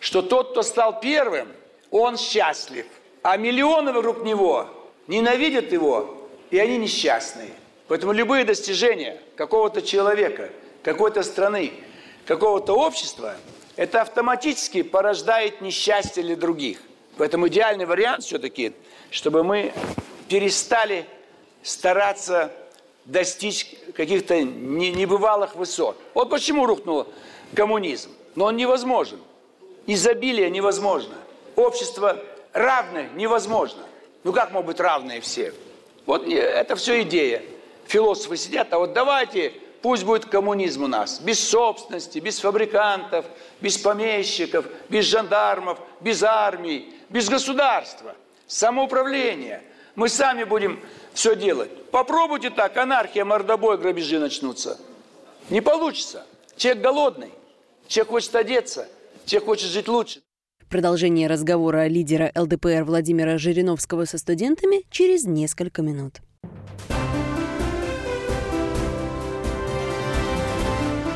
что 0.00 0.20
тот, 0.20 0.50
кто 0.50 0.62
стал 0.62 1.00
первым, 1.00 1.48
он 1.90 2.18
счастлив. 2.18 2.84
А 3.26 3.36
миллионы 3.36 3.92
вокруг 3.92 4.22
него 4.22 4.68
ненавидят 5.08 5.72
его, 5.72 6.28
и 6.52 6.60
они 6.60 6.78
несчастные. 6.78 7.50
Поэтому 7.88 8.12
любые 8.12 8.44
достижения 8.44 9.20
какого-то 9.34 9.82
человека, 9.82 10.50
какой-то 10.84 11.24
страны, 11.24 11.72
какого-то 12.24 12.74
общества, 12.74 13.34
это 13.74 14.02
автоматически 14.02 14.82
порождает 14.82 15.60
несчастье 15.60 16.22
для 16.22 16.36
других. 16.36 16.78
Поэтому 17.16 17.48
идеальный 17.48 17.84
вариант 17.84 18.22
все-таки, 18.22 18.74
чтобы 19.10 19.42
мы 19.42 19.72
перестали 20.28 21.04
стараться 21.64 22.52
достичь 23.06 23.74
каких-то 23.96 24.40
небывалых 24.40 25.56
высот. 25.56 25.96
Вот 26.14 26.30
почему 26.30 26.64
рухнул 26.64 27.08
коммунизм. 27.56 28.12
Но 28.36 28.44
он 28.44 28.56
невозможен. 28.56 29.18
Изобилие 29.88 30.48
невозможно. 30.48 31.16
Общество 31.56 32.22
равное 32.56 33.08
невозможно. 33.10 33.82
Ну 34.24 34.32
как 34.32 34.50
могут 34.50 34.66
быть 34.66 34.80
равные 34.80 35.20
все? 35.20 35.52
Вот 36.06 36.26
это 36.26 36.74
все 36.76 37.02
идея. 37.02 37.42
Философы 37.86 38.36
сидят, 38.36 38.72
а 38.72 38.78
вот 38.78 38.92
давайте, 38.92 39.52
пусть 39.82 40.04
будет 40.04 40.26
коммунизм 40.26 40.84
у 40.84 40.86
нас. 40.88 41.20
Без 41.20 41.38
собственности, 41.38 42.18
без 42.18 42.40
фабрикантов, 42.40 43.24
без 43.60 43.78
помещиков, 43.78 44.66
без 44.88 45.04
жандармов, 45.04 45.78
без 46.00 46.22
армии, 46.22 46.92
без 47.08 47.28
государства. 47.28 48.16
Самоуправление. 48.46 49.62
Мы 49.94 50.08
сами 50.08 50.44
будем 50.44 50.80
все 51.14 51.36
делать. 51.36 51.90
Попробуйте 51.90 52.50
так, 52.50 52.76
анархия, 52.76 53.24
мордобой, 53.24 53.78
грабежи 53.78 54.18
начнутся. 54.18 54.78
Не 55.48 55.60
получится. 55.60 56.26
Человек 56.56 56.82
голодный, 56.82 57.32
человек 57.86 58.10
хочет 58.10 58.34
одеться, 58.34 58.88
человек 59.26 59.46
хочет 59.46 59.70
жить 59.70 59.88
лучше. 59.88 60.22
Продолжение 60.68 61.28
разговора 61.28 61.86
лидера 61.86 62.32
ЛДПР 62.34 62.82
Владимира 62.84 63.38
Жириновского 63.38 64.04
со 64.04 64.18
студентами 64.18 64.82
через 64.90 65.24
несколько 65.24 65.80
минут. 65.80 66.20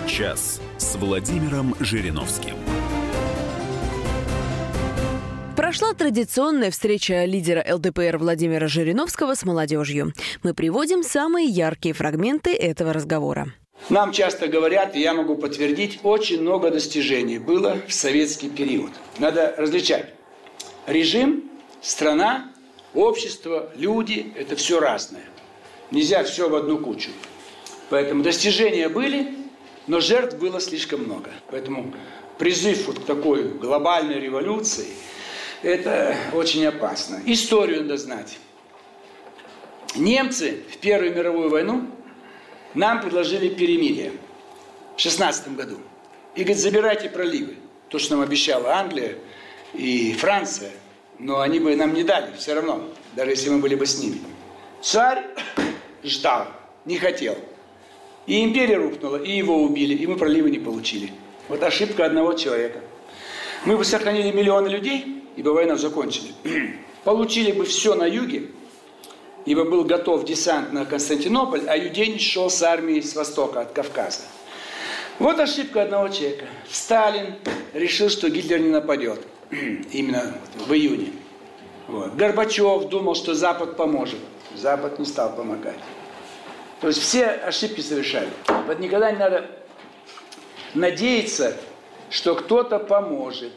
Час 0.07 0.61
с 0.79 0.95
Владимиром 0.97 1.75
Жириновским. 1.81 2.55
Прошла 5.57 5.95
традиционная 5.95 6.71
встреча 6.71 7.25
лидера 7.25 7.65
ЛДПР 7.75 8.19
Владимира 8.19 8.69
Жириновского 8.69 9.35
с 9.35 9.45
молодежью. 9.45 10.13
Мы 10.45 10.55
приводим 10.55 11.03
самые 11.03 11.49
яркие 11.49 11.93
фрагменты 11.93 12.55
этого 12.55 12.93
разговора. 12.93 13.53
Нам 13.89 14.13
часто 14.13 14.47
говорят, 14.47 14.95
и 14.95 15.01
я 15.01 15.15
могу 15.15 15.37
подтвердить, 15.37 16.01
очень 16.03 16.41
много 16.43 16.71
достижений 16.71 17.39
было 17.39 17.79
в 17.89 17.93
советский 17.93 18.49
период. 18.49 18.91
Надо 19.19 19.55
различать. 19.57 20.15
Режим, 20.87 21.51
страна, 21.81 22.51
Общество, 22.95 23.71
люди– 23.77 24.33
это 24.37 24.57
все 24.57 24.81
разное. 24.81 25.25
Нельзя 25.93 26.25
все 26.25 26.49
в 26.49 26.55
одну 26.57 26.79
кучу. 26.79 27.11
Поэтому 27.89 28.25
достижения 28.25 28.89
были, 28.89 29.37
но 29.87 30.01
жертв 30.01 30.39
было 30.39 30.61
слишком 30.61 31.05
много. 31.05 31.31
Поэтому 31.51 31.95
призыв 32.39 32.89
вот 32.89 32.99
к 32.99 33.05
такой 33.05 33.45
глобальной 33.45 34.19
революции– 34.19 34.89
это 35.63 36.17
очень 36.33 36.67
опасно. 36.67 37.21
Историю 37.27 37.83
надо 37.83 37.97
знать. 37.97 38.39
Немцы 39.95 40.63
в 40.73 40.79
Первую 40.79 41.15
мировую 41.15 41.49
войну 41.49 41.87
нам 42.75 43.01
предложили 43.01 43.49
перемирие 43.49 44.13
в 44.97 45.01
16 45.01 45.57
году. 45.57 45.79
И 46.35 46.41
говорит, 46.41 46.59
забирайте 46.59 47.09
проливы. 47.09 47.57
То, 47.89 47.99
что 47.99 48.17
нам 48.17 48.25
обещала 48.25 48.77
Англия 48.77 49.17
и 49.75 50.13
Франция. 50.13 50.71
Но 51.19 51.41
они 51.41 51.61
бы 51.61 51.77
нам 51.77 51.93
не 51.93 52.03
дали 52.03 52.35
все 52.37 52.55
равно, 52.55 52.83
даже 53.15 53.33
если 53.33 53.51
мы 53.51 53.59
были 53.59 53.75
бы 53.75 53.85
с 53.85 54.01
ними. 54.01 54.21
Царь 54.81 55.25
ждал, 56.03 56.47
не 56.87 56.97
хотел. 56.97 57.37
И 58.27 58.43
империя 58.43 58.77
рухнула, 58.77 59.17
и 59.17 59.37
его 59.37 59.63
убили, 59.63 59.95
и 59.95 60.07
мы 60.07 60.17
проливы 60.17 60.51
не 60.51 60.59
получили. 60.59 61.13
Вот 61.49 61.63
ошибка 61.63 62.07
одного 62.07 62.33
человека. 62.35 62.81
Мы 63.67 63.77
бы 63.77 63.85
сохранили 63.85 64.31
миллионы 64.31 64.69
людей, 64.69 65.23
и 65.37 65.43
бы 65.43 65.53
войну 65.53 65.77
закончили. 65.77 66.33
Получили 67.05 67.53
бы 67.53 67.65
все 67.65 67.95
на 67.95 68.05
юге, 68.05 68.49
ибо 69.47 69.65
был 69.65 69.85
готов 69.85 70.25
десант 70.25 70.73
на 70.73 70.85
Константинополь, 70.85 71.63
а 71.67 71.77
Юденич 71.77 72.33
шел 72.33 72.51
с 72.51 72.63
армией 72.63 73.03
с 73.03 73.15
востока, 73.15 73.61
от 73.63 73.73
Кавказа. 73.73 74.23
Вот 75.19 75.39
ошибка 75.39 75.83
одного 75.83 76.09
человека. 76.09 76.47
Сталин 76.71 77.35
решил, 77.75 78.09
что 78.09 78.31
Гитлер 78.31 78.59
не 78.61 78.71
нападет. 78.71 79.21
Именно 79.51 80.35
в 80.67 80.73
июне. 80.73 81.13
Вот. 81.89 82.15
Горбачев 82.15 82.89
думал, 82.89 83.15
что 83.15 83.35
Запад 83.35 83.77
поможет. 83.77 84.19
Запад 84.57 84.99
не 84.99 85.05
стал 85.05 85.35
помогать. 85.35 85.79
То 86.81 86.89
есть 86.89 87.01
все 87.01 87.27
ошибки 87.27 87.81
совершали. 87.81 88.31
Вот 88.67 88.79
никогда 88.79 89.13
не 89.13 89.19
надо 89.19 89.47
надеяться, 90.73 91.57
что 92.09 92.35
кто-то 92.35 92.79
поможет. 92.79 93.53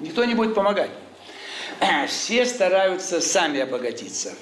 Никто 0.00 0.24
не 0.24 0.34
будет 0.34 0.54
помогать. 0.54 0.90
Все 2.08 2.44
стараются 2.44 3.20
сами 3.20 3.60
обогатиться. 3.60 4.32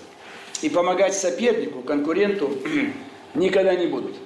И 0.63 0.69
помогать 0.69 1.15
сопернику, 1.15 1.83
конкуренту 1.83 2.51
никогда 3.35 3.75
не 3.75 3.87
будут. 3.87 4.17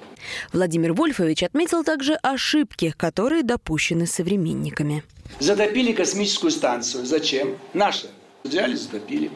Владимир 0.51 0.93
Вольфович 0.93 1.43
отметил 1.43 1.83
также 1.83 2.15
ошибки, 2.15 2.93
которые 2.97 3.43
допущены 3.43 4.07
современниками. 4.07 5.03
Затопили 5.39 5.91
космическую 5.91 6.51
станцию. 6.51 7.05
Зачем? 7.05 7.57
Наши. 7.73 8.09
Взяли, 8.43 8.75
затопили. 8.75 9.31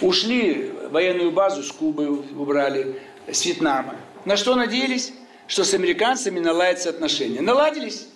Ушли 0.00 0.72
военную 0.90 1.30
базу 1.30 1.62
с 1.62 1.70
Кубы, 1.70 2.08
убрали, 2.08 2.96
с 3.30 3.44
Вьетнама. 3.44 3.96
На 4.24 4.36
что 4.36 4.54
надеялись? 4.54 5.12
Что 5.46 5.64
с 5.64 5.74
американцами 5.74 6.40
наладятся 6.40 6.90
отношения. 6.90 7.40
Наладились? 7.40 8.06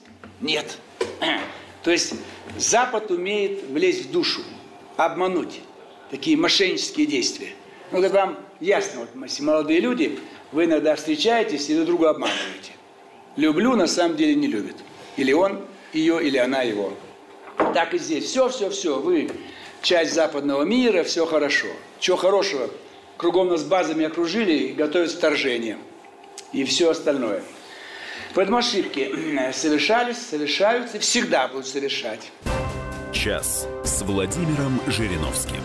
Нет. 0.40 0.78
То 1.82 1.90
есть 1.90 2.14
Запад 2.56 3.10
умеет 3.10 3.64
влезть 3.68 4.06
в 4.06 4.12
душу, 4.12 4.40
обмануть. 4.96 5.60
Такие 6.10 6.36
мошеннические 6.36 7.06
действия. 7.06 7.50
Ну, 7.94 8.02
это 8.02 8.16
вам 8.16 8.38
ясно, 8.58 9.02
вот 9.02 9.38
молодые 9.38 9.78
люди, 9.78 10.18
вы 10.50 10.64
иногда 10.64 10.96
встречаетесь 10.96 11.70
и 11.70 11.74
друг 11.76 11.86
друга 11.86 12.10
обманываете. 12.10 12.72
Люблю, 13.36 13.76
на 13.76 13.86
самом 13.86 14.16
деле 14.16 14.34
не 14.34 14.48
любит. 14.48 14.74
Или 15.16 15.32
он 15.32 15.60
ее, 15.92 16.20
или 16.20 16.36
она 16.36 16.62
его. 16.62 16.92
Так 17.72 17.94
и 17.94 17.98
здесь. 17.98 18.24
Все, 18.24 18.48
все, 18.48 18.68
все. 18.70 18.98
Вы 18.98 19.30
часть 19.80 20.12
западного 20.12 20.64
мира, 20.64 21.04
все 21.04 21.24
хорошо. 21.24 21.68
Чего 22.00 22.16
хорошего? 22.16 22.68
Кругом 23.16 23.48
нас 23.48 23.62
базами 23.62 24.06
окружили 24.06 24.54
и 24.54 24.72
готовят 24.72 25.12
вторжение. 25.12 25.78
И 26.52 26.64
все 26.64 26.90
остальное. 26.90 27.44
Поэтому 28.34 28.56
ошибки 28.56 29.52
совершались, 29.52 30.18
совершаются, 30.18 30.98
всегда 30.98 31.46
будут 31.46 31.68
совершать. 31.68 32.32
Час 33.12 33.68
с 33.84 34.02
Владимиром 34.02 34.80
Жириновским. 34.88 35.62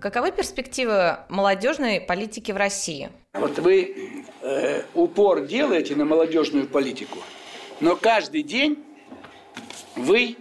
Каковы 0.00 0.30
перспективы 0.30 1.18
молодежной 1.28 2.00
политики 2.00 2.52
в 2.52 2.56
России? 2.56 3.10
Вот 3.32 3.58
вы 3.58 4.22
э, 4.42 4.82
упор 4.94 5.44
делаете 5.44 5.96
на 5.96 6.04
молодежную 6.04 6.68
политику, 6.68 7.18
но 7.80 7.96
каждый 7.96 8.44
день 8.44 8.84
вы, 9.96 10.36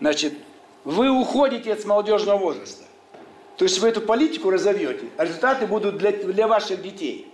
значит, 0.00 0.34
вы 0.82 1.08
уходите 1.08 1.72
от 1.72 1.84
молодежного 1.84 2.38
возраста. 2.38 2.82
То 3.56 3.64
есть 3.64 3.78
вы 3.78 3.88
эту 3.90 4.00
политику 4.00 4.50
разовьете, 4.50 5.06
а 5.16 5.24
результаты 5.24 5.68
будут 5.68 5.98
для, 5.98 6.10
для 6.10 6.48
ваших 6.48 6.82
детей. 6.82 7.28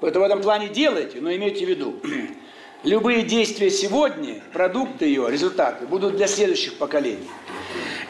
Поэтому 0.00 0.24
в 0.24 0.28
этом 0.28 0.40
плане 0.40 0.68
делайте, 0.68 1.20
но 1.20 1.30
имейте 1.34 1.66
в 1.66 1.68
виду, 1.68 2.00
любые 2.84 3.22
действия 3.24 3.70
сегодня, 3.70 4.42
продукты 4.54 5.04
ее, 5.04 5.30
результаты 5.30 5.86
будут 5.86 6.16
для 6.16 6.26
следующих 6.26 6.78
поколений. 6.78 7.28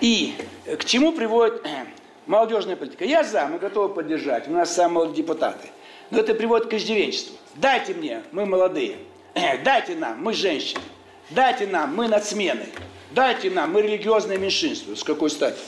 И 0.00 0.34
к 0.78 0.84
чему 0.84 1.10
приводит 1.10 1.66
Молодежная 2.26 2.76
политика. 2.76 3.04
Я 3.04 3.24
за, 3.24 3.46
мы 3.46 3.58
готовы 3.58 3.94
поддержать. 3.94 4.48
У 4.48 4.52
нас 4.52 4.72
самые 4.72 4.94
молодые 4.94 5.16
депутаты. 5.16 5.68
Но 6.10 6.20
это 6.20 6.34
приводит 6.34 6.68
к 6.68 6.74
иждивенчеству. 6.74 7.36
Дайте 7.54 7.94
мне, 7.94 8.22
мы 8.32 8.46
молодые. 8.46 8.96
Дайте 9.64 9.94
нам, 9.94 10.22
мы 10.22 10.32
женщины. 10.32 10.82
Дайте 11.30 11.66
нам, 11.66 11.94
мы 11.94 12.08
над 12.08 12.24
сменой. 12.24 12.66
Дайте 13.12 13.50
нам, 13.50 13.72
мы 13.72 13.82
религиозное 13.82 14.38
меньшинство. 14.38 14.94
С 14.94 15.04
какой 15.04 15.30
стати? 15.30 15.58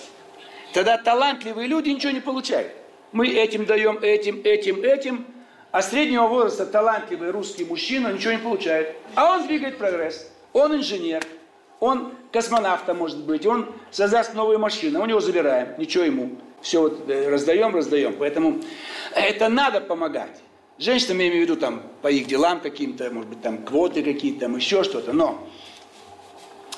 Тогда 0.73 0.99
талантливые 0.99 1.69
люди 1.69 1.91
ничего 1.91 2.13
не 2.13 2.21
получают. 2.21 2.73
Мы 3.13 3.29
этим 3.29 3.67
даем, 3.67 3.99
этим, 4.01 4.41
этим, 4.43 4.83
этим. 4.83 5.27
А 5.71 5.83
среднего 5.83 6.27
возраста 6.27 6.67
талантливый 6.67 7.31
русский 7.31 7.65
мужчина 7.65 8.13
ничего 8.13 8.33
не 8.33 8.39
получает. 8.39 8.97
А 9.15 9.37
он 9.37 9.47
двигает 9.47 9.79
прогресс. 9.79 10.31
Он 10.53 10.75
инженер. 10.75 11.23
Он 11.83 12.13
космонавтом 12.31 12.99
может 12.99 13.19
быть. 13.25 13.45
Он 13.45 13.67
создаст 13.91 14.35
новые 14.35 14.57
машины. 14.57 15.01
Мы 15.01 15.09
него 15.09 15.19
забираем. 15.19 15.75
Ничего 15.79 16.05
ему 16.05 16.31
все 16.61 16.81
вот 16.81 17.11
э, 17.11 17.29
раздаем, 17.29 17.75
раздаем. 17.75 18.15
Поэтому 18.17 18.61
это 19.17 19.49
надо 19.49 19.81
помогать. 19.81 20.31
Женщинам, 20.79 21.19
я 21.19 21.27
имею 21.27 21.45
в 21.45 21.51
виду, 21.51 21.57
там, 21.57 21.83
по 22.01 22.07
их 22.07 22.29
делам 22.29 22.61
каким-то, 22.61 23.11
может 23.11 23.29
быть, 23.29 23.43
там, 23.43 23.65
квоты 23.65 24.05
какие-то, 24.05 24.43
там, 24.43 24.55
еще 24.55 24.85
что-то. 24.85 25.13
Но 25.13 25.45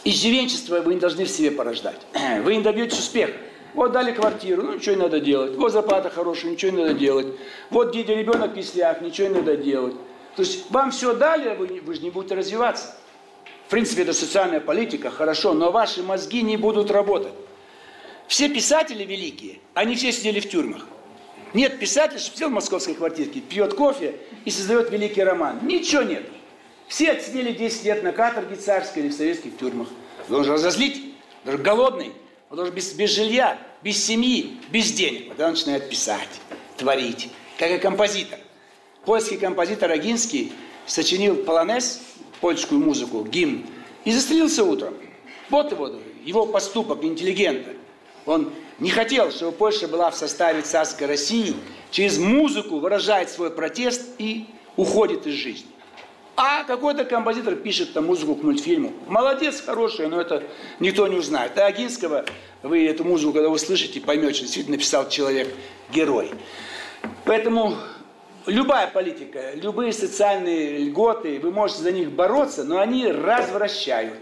иждивенчество 0.05 0.81
вы 0.81 0.95
не 0.95 1.01
должны 1.01 1.27
в 1.27 1.31
себе 1.31 1.51
порождать. 1.51 2.01
Вы 2.43 2.57
не 2.57 2.62
добьетесь 2.62 2.99
успеха. 2.99 3.35
Вот 3.75 3.93
дали 3.93 4.12
квартиру, 4.12 4.62
ну 4.62 4.75
ничего 4.75 4.95
не 4.95 5.03
надо 5.03 5.21
делать. 5.21 5.55
Вот 5.57 5.71
зарплата 5.71 6.09
хорошая, 6.09 6.53
ничего 6.53 6.71
не 6.71 6.83
надо 6.83 6.95
делать. 6.95 7.27
Вот 7.69 7.90
где 7.90 8.05
ребенок 8.05 8.53
в 8.53 8.55
кислях, 8.55 9.03
ничего 9.03 9.29
не 9.29 9.35
надо 9.35 9.59
делать. 9.59 9.97
То 10.35 10.43
есть 10.43 10.71
вам 10.71 10.93
все 10.93 11.12
дали, 11.12 11.55
вы, 11.57 11.83
вы 11.85 11.95
же 11.95 12.01
не 12.01 12.11
будете 12.11 12.37
развиваться. 12.37 12.95
В 13.66 13.70
принципе, 13.70 14.03
это 14.03 14.12
социальная 14.12 14.61
политика, 14.61 15.11
хорошо, 15.11 15.55
но 15.55 15.70
ваши 15.70 16.03
мозги 16.03 16.42
не 16.42 16.57
будут 16.57 16.90
работать. 16.90 17.33
Все 18.27 18.48
писатели 18.48 19.05
великие, 19.05 19.59
они 19.74 19.96
все 19.96 20.12
сидели 20.12 20.40
в 20.40 20.48
тюрьмах. 20.48 20.87
Нет 21.55 21.79
писателя, 21.79 22.18
что 22.18 22.33
сидел 22.33 22.48
в 22.48 22.53
московской 22.53 22.94
квартирке, 22.94 23.40
пьет 23.40 23.74
кофе 23.74 24.16
и 24.44 24.50
создает 24.50 24.90
великий 24.90 25.22
роман. 25.22 25.61
Ничего 25.62 26.03
нет. 26.03 26.24
Все 26.88 27.12
отсидели 27.12 27.53
10 27.53 27.85
лет 27.85 28.03
на 28.03 28.12
каторге 28.12 28.57
царской 28.57 29.03
или 29.03 29.09
в 29.09 29.14
советских 29.14 29.57
тюрьмах. 29.57 29.88
Он 30.29 30.35
должен 30.35 30.55
разозлить, 30.55 31.14
даже 31.44 31.59
голодный, 31.59 32.12
он 32.50 32.57
должен 32.57 32.74
без, 32.74 32.92
без 32.92 33.11
жилья, 33.11 33.59
без 33.83 34.05
семьи, 34.05 34.59
без 34.70 34.92
денег. 34.92 35.29
Тогда 35.29 35.46
он 35.46 35.53
начинает 35.53 35.88
писать, 35.88 36.29
творить, 36.77 37.31
как 37.59 37.70
и 37.70 37.79
композитор. 37.79 38.38
Польский 39.05 39.37
композитор 39.37 39.90
Агинский 39.90 40.53
сочинил 40.87 41.37
полонез, 41.37 42.00
польскую 42.44 42.78
музыку, 42.78 43.24
гимн, 43.24 43.64
и 44.04 44.12
застрелился 44.12 44.64
утром. 44.64 44.92
Вот 45.48 45.72
его, 45.72 45.92
его 46.26 46.44
поступок 46.44 47.02
интеллигента. 47.02 47.70
Он 48.26 48.52
не 48.78 48.90
хотел, 48.90 49.30
чтобы 49.30 49.52
Польша 49.52 49.88
была 49.88 50.11
в 50.11 50.14
составе 50.14 50.61
царской 50.61 51.07
России, 51.07 51.54
через 51.90 52.18
музыку 52.18 52.80
выражает 52.80 53.30
свой 53.30 53.50
протест 53.50 54.02
и 54.18 54.44
уходит 54.76 55.26
из 55.26 55.33
жизни. 55.37 55.70
А 56.37 56.64
какой-то 56.64 57.07
композитор 57.07 57.54
пишет 57.54 57.94
там 57.94 58.09
музыку 58.09 58.35
к 58.35 58.42
мультфильму. 58.42 58.92
Молодец, 59.07 59.62
хорошая, 59.64 60.09
но 60.09 60.20
это 60.20 60.42
никто 60.80 61.09
не 61.09 61.16
узнает. 61.16 61.57
А 61.57 61.64
Агинского, 61.64 62.26
вы 62.62 62.87
эту 62.87 63.04
музыку, 63.04 63.33
когда 63.33 63.48
вы 63.48 63.59
слышите, 63.59 64.02
поймете, 64.02 64.35
что 64.35 64.42
действительно 64.42 64.76
написал 64.76 65.09
человек 65.09 65.48
герой. 65.90 66.30
Поэтому 67.24 67.78
любая 68.46 68.88
политика, 68.88 69.52
любые 69.54 69.92
социальные 69.92 70.78
льготы, 70.78 71.38
вы 71.40 71.50
можете 71.50 71.83
за 71.83 71.92
них 71.92 72.12
бороться, 72.12 72.64
но 72.64 72.80
они 72.80 73.07
развращают 73.07 74.14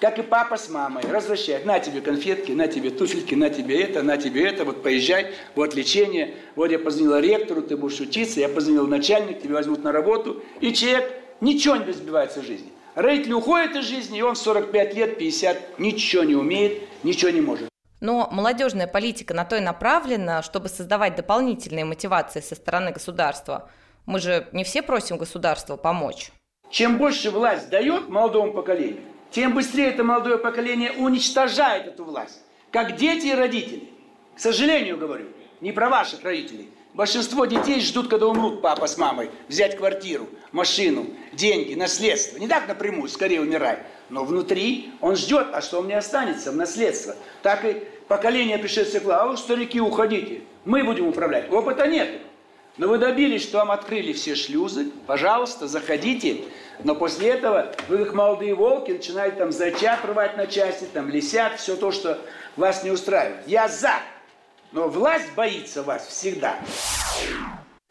как 0.00 0.18
и 0.18 0.22
папа 0.22 0.56
с 0.56 0.68
мамой, 0.70 1.04
развращает. 1.08 1.66
На 1.66 1.78
тебе 1.78 2.00
конфетки, 2.00 2.52
на 2.52 2.66
тебе 2.68 2.90
туфельки, 2.90 3.34
на 3.34 3.50
тебе 3.50 3.82
это, 3.82 4.02
на 4.02 4.16
тебе 4.16 4.46
это, 4.46 4.64
вот 4.64 4.82
поезжай, 4.82 5.34
вот 5.54 5.74
лечение. 5.74 6.34
Вот 6.56 6.70
я 6.70 6.78
позвонила 6.78 7.20
ректору, 7.20 7.62
ты 7.62 7.76
будешь 7.76 8.00
учиться, 8.00 8.40
я 8.40 8.48
позвонил 8.48 8.86
начальник, 8.86 9.42
тебя 9.42 9.56
возьмут 9.56 9.84
на 9.84 9.92
работу. 9.92 10.42
И 10.60 10.72
человек 10.72 11.12
ничего 11.40 11.76
не 11.76 11.84
добивается 11.84 12.40
в 12.40 12.46
жизни. 12.46 12.70
Родители 12.94 13.34
уходят 13.34 13.76
из 13.76 13.84
жизни, 13.84 14.18
и 14.18 14.22
он 14.22 14.34
в 14.34 14.38
45 14.38 14.94
лет, 14.94 15.18
50, 15.18 15.78
ничего 15.78 16.24
не 16.24 16.34
умеет, 16.34 16.82
ничего 17.02 17.30
не 17.30 17.40
может. 17.40 17.69
Но 18.00 18.28
молодежная 18.30 18.86
политика 18.86 19.34
на 19.34 19.44
то 19.44 19.56
и 19.56 19.60
направлена, 19.60 20.42
чтобы 20.42 20.68
создавать 20.68 21.16
дополнительные 21.16 21.84
мотивации 21.84 22.40
со 22.40 22.54
стороны 22.54 22.92
государства. 22.92 23.70
Мы 24.06 24.18
же 24.20 24.48
не 24.52 24.64
все 24.64 24.82
просим 24.82 25.18
государства 25.18 25.76
помочь. 25.76 26.32
Чем 26.70 26.98
больше 26.98 27.30
власть 27.30 27.68
дает 27.68 28.08
молодому 28.08 28.52
поколению, 28.52 29.02
тем 29.30 29.54
быстрее 29.54 29.88
это 29.88 30.02
молодое 30.02 30.38
поколение 30.38 30.92
уничтожает 30.92 31.86
эту 31.86 32.04
власть. 32.04 32.40
Как 32.72 32.96
дети 32.96 33.26
и 33.26 33.34
родители. 33.34 33.90
К 34.36 34.40
сожалению, 34.40 34.96
говорю, 34.96 35.26
не 35.60 35.72
про 35.72 35.90
ваших 35.90 36.22
родителей. 36.24 36.70
Большинство 36.94 37.44
детей 37.44 37.80
ждут, 37.80 38.08
когда 38.08 38.26
умрут 38.26 38.62
папа 38.62 38.86
с 38.86 38.96
мамой, 38.98 39.30
взять 39.48 39.76
квартиру, 39.76 40.28
машину, 40.50 41.06
деньги, 41.32 41.74
наследство. 41.74 42.38
Не 42.38 42.48
так 42.48 42.66
напрямую, 42.66 43.08
скорее 43.08 43.40
умирай. 43.40 43.78
Но 44.10 44.24
внутри 44.24 44.92
он 45.00 45.16
ждет, 45.16 45.46
а 45.52 45.60
что 45.60 45.80
мне 45.82 45.96
останется 45.96 46.50
в 46.50 46.56
наследство. 46.56 47.14
Так 47.42 47.64
и 47.64 47.84
поколение 48.08 48.58
пришедших 48.58 49.02
а 49.06 49.26
вы, 49.26 49.36
старики, 49.36 49.80
уходите. 49.80 50.42
Мы 50.64 50.84
будем 50.84 51.06
управлять. 51.06 51.50
Опыта 51.50 51.86
нет. 51.86 52.20
Но 52.76 52.88
вы 52.88 52.98
добились, 52.98 53.42
что 53.42 53.58
вам 53.58 53.70
открыли 53.70 54.12
все 54.12 54.34
шлюзы. 54.34 54.90
Пожалуйста, 55.06 55.68
заходите. 55.68 56.42
Но 56.82 56.94
после 56.94 57.30
этого 57.30 57.72
вы, 57.88 58.04
как 58.04 58.14
молодые 58.14 58.54
волки, 58.54 58.92
начинаете 58.92 59.36
там 59.36 59.52
зачат 59.52 60.04
рвать 60.04 60.36
на 60.36 60.46
части, 60.46 60.86
там 60.92 61.08
лисят, 61.08 61.58
все 61.58 61.76
то, 61.76 61.92
что 61.92 62.18
вас 62.56 62.82
не 62.82 62.90
устраивает. 62.90 63.46
Я 63.46 63.68
за. 63.68 63.94
Но 64.72 64.88
власть 64.88 65.32
боится 65.34 65.82
вас 65.82 66.06
всегда. 66.06 66.56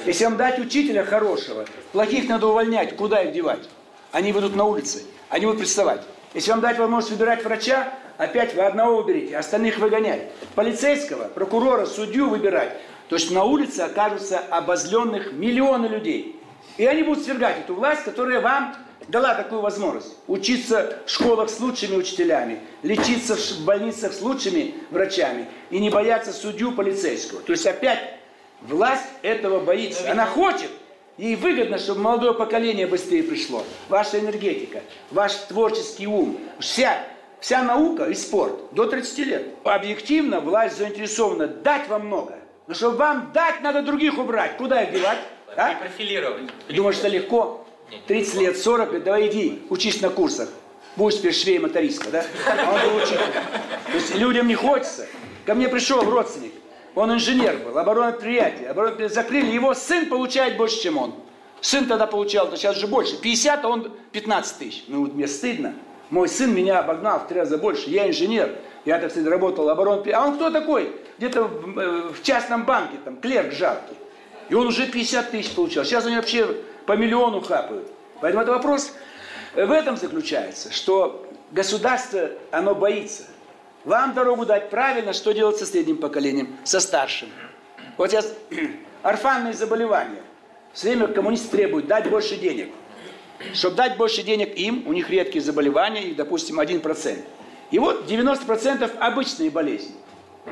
Если 0.06 0.24
вам 0.24 0.38
дать 0.38 0.60
учителя 0.60 1.04
хорошего, 1.04 1.66
плохих 1.92 2.28
надо 2.30 2.48
увольнять, 2.48 2.96
куда 2.96 3.22
их 3.24 3.34
девать? 3.34 3.70
Они 4.12 4.32
выйдут 4.32 4.56
на 4.56 4.64
улицы, 4.64 5.04
они 5.30 5.46
будут 5.46 5.60
приставать. 5.62 6.02
Если 6.34 6.52
вам 6.52 6.62
дать 6.62 6.78
возможность 6.78 7.12
выбирать 7.12 7.44
врача, 7.44 7.94
опять 8.18 8.54
вы 8.54 8.64
одного 8.64 9.02
выберете, 9.02 9.38
остальных 9.38 9.78
выгонять. 9.78 10.32
Полицейского, 10.56 11.26
прокурора, 11.26 11.86
судью 11.86 12.30
выбирать. 12.30 12.78
То 13.08 13.16
есть 13.16 13.32
на 13.32 13.44
улице 13.44 13.82
окажутся 13.82 14.40
обозленных 14.40 15.34
миллионы 15.34 15.88
людей. 15.88 16.40
И 16.78 16.86
они 16.86 17.04
будут 17.04 17.24
свергать 17.24 17.60
эту 17.60 17.74
власть, 17.74 18.04
которая 18.04 18.42
вам 18.42 18.76
дала 19.08 19.34
такую 19.34 19.62
возможность. 19.62 20.16
Учиться 20.28 21.00
в 21.06 21.10
школах 21.10 21.50
с 21.50 21.60
лучшими 21.60 21.96
учителями, 21.96 22.60
лечиться 22.84 23.36
в 23.36 23.66
больницах 23.66 24.14
с 24.14 24.22
лучшими 24.22 24.76
врачами 24.92 25.48
и 25.72 25.80
не 25.80 25.90
бояться 25.90 26.32
судью 26.32 26.74
полицейского. 26.74 27.42
То 27.42 27.54
есть 27.54 27.66
опять 27.66 28.20
власть 28.62 29.06
этого 29.24 29.60
боится. 29.60 30.12
Она 30.12 30.26
хочет, 30.26 30.70
ей 31.20 31.36
выгодно, 31.36 31.78
чтобы 31.78 32.02
молодое 32.02 32.34
поколение 32.34 32.88
быстрее 32.88 33.24
пришло. 33.24 33.64
Ваша 33.90 34.20
энергетика, 34.20 34.82
ваш 35.12 35.34
творческий 35.34 36.08
ум, 36.08 36.40
вся, 36.60 37.06
вся 37.42 37.62
наука 37.62 38.06
и 38.06 38.16
спорт 38.16 38.74
до 38.74 38.86
30 38.86 39.18
лет. 39.20 39.48
Объективно 39.64 40.40
власть 40.40 40.78
заинтересована 40.78 41.48
дать 41.48 41.88
вам 41.90 42.08
много. 42.08 42.40
Но 42.68 42.74
чтобы 42.74 42.98
вам 42.98 43.32
дать, 43.34 43.62
надо 43.62 43.82
других 43.82 44.18
убрать. 44.18 44.56
Куда 44.58 44.84
их 44.84 44.94
девать? 44.94 45.20
А? 45.58 45.76
профилировать. 45.76 46.44
Думаешь, 46.70 46.96
что 46.96 47.10
легко? 47.10 47.66
30 48.08 48.36
лет, 48.36 48.58
40 48.58 48.94
лет, 48.94 49.04
давай 49.04 49.28
иди, 49.28 49.60
учись 49.70 50.00
на 50.00 50.10
курсах. 50.10 50.48
Будешь 50.96 51.18
теперь 51.18 51.34
швей 51.34 51.60
мотористка, 51.60 52.10
да? 52.12 52.26
А 52.48 52.74
он 52.74 52.94
был. 52.94 53.06
То 53.06 53.94
есть 53.94 54.16
людям 54.16 54.48
не 54.48 54.56
хочется. 54.56 55.08
Ко 55.46 55.56
мне 55.56 55.68
пришел 55.68 56.02
родственник, 56.02 56.54
он 57.00 57.14
инженер 57.14 57.58
был, 57.58 57.78
оборонное 57.78 58.12
предприятие. 58.12 58.70
Оборонное 58.70 58.96
предприятие 58.96 59.24
закрыли, 59.24 59.52
его 59.52 59.74
сын 59.74 60.08
получает 60.08 60.58
больше, 60.58 60.82
чем 60.82 60.98
он. 60.98 61.16
Сын 61.62 61.86
тогда 61.86 62.08
получал, 62.08 62.50
то 62.50 62.56
сейчас 62.56 62.78
уже 62.78 62.88
больше. 62.88 63.20
50, 63.20 63.66
а 63.66 63.68
он 63.68 63.92
15 64.12 64.58
тысяч. 64.58 64.84
Ну, 64.88 65.02
вот 65.02 65.14
мне 65.14 65.28
стыдно. 65.28 65.74
Мой 66.10 66.28
сын 66.28 66.54
меня 66.54 66.80
обогнал 66.80 67.20
в 67.20 67.28
три 67.28 67.40
раза 67.40 67.58
больше. 67.58 67.90
Я 67.90 68.08
инженер. 68.08 68.56
Я, 68.86 68.98
так 68.98 69.12
сказать, 69.12 69.30
работал 69.30 69.70
оборонным. 69.70 70.06
А 70.14 70.26
он 70.26 70.36
кто 70.36 70.50
такой? 70.50 70.96
Где-то 71.18 71.44
в, 71.44 71.80
э, 71.80 72.02
в 72.14 72.24
частном 72.24 72.66
банке, 72.66 72.98
там, 73.04 73.18
клерк 73.18 73.54
жаркий. 73.54 73.96
И 74.50 74.56
он 74.56 74.68
уже 74.68 74.88
50 74.88 75.32
тысяч 75.32 75.54
получал. 75.54 75.84
Сейчас 75.84 76.06
они 76.06 76.16
вообще 76.16 76.48
по 76.86 76.94
миллиону 76.94 77.42
хапают. 77.42 77.92
Поэтому 78.22 78.44
это 78.44 78.54
вопрос 78.54 78.94
в 79.54 79.72
этом 79.72 79.98
заключается, 79.98 80.72
что 80.72 81.26
государство, 81.52 82.30
оно 82.52 82.76
боится. 82.76 83.24
Вам 83.86 84.14
дорогу 84.14 84.46
дать 84.46 84.70
правильно, 84.70 85.14
что 85.14 85.32
делать 85.32 85.58
со 85.58 85.66
средним 85.66 85.98
поколением, 85.98 86.56
со 86.64 86.80
старшим. 86.80 87.30
Вот 87.98 88.12
сейчас 88.12 88.34
орфанные 89.04 89.54
заболевания. 89.54 90.22
Все 90.74 90.90
время 90.90 91.08
коммунисты 91.08 91.50
требуют 91.50 91.88
дать 91.88 92.10
больше 92.10 92.36
денег. 92.36 92.70
Чтобы 93.54 93.78
дать 93.78 93.96
больше 93.98 94.22
денег 94.22 94.58
им, 94.58 94.84
у 94.86 94.92
них 94.92 95.10
редкие 95.10 95.42
заболевания, 95.42 96.04
их, 96.10 96.18
допустим, 96.18 96.60
1%. 96.60 97.24
И 97.72 97.80
вот 97.80 98.06
90% 98.06 98.98
обычные 98.98 99.50
болезни. 99.50 99.96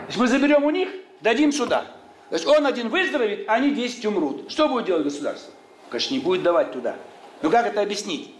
Если 0.07 0.19
мы 0.19 0.27
заберем 0.27 0.63
у 0.63 0.69
них, 0.69 0.89
дадим 1.19 1.51
сюда. 1.51 1.85
Значит, 2.29 2.47
он 2.47 2.65
один 2.65 2.89
выздоровеет, 2.89 3.47
а 3.49 3.55
они 3.55 3.71
10 3.71 4.05
умрут. 4.05 4.49
Что 4.51 4.69
будет 4.69 4.85
делать 4.85 5.03
государство? 5.03 5.53
Конечно, 5.89 6.13
не 6.13 6.19
будет 6.19 6.43
давать 6.43 6.71
туда. 6.71 6.95
Но 7.41 7.49
как 7.49 7.67
это 7.67 7.81
объяснить? 7.81 8.33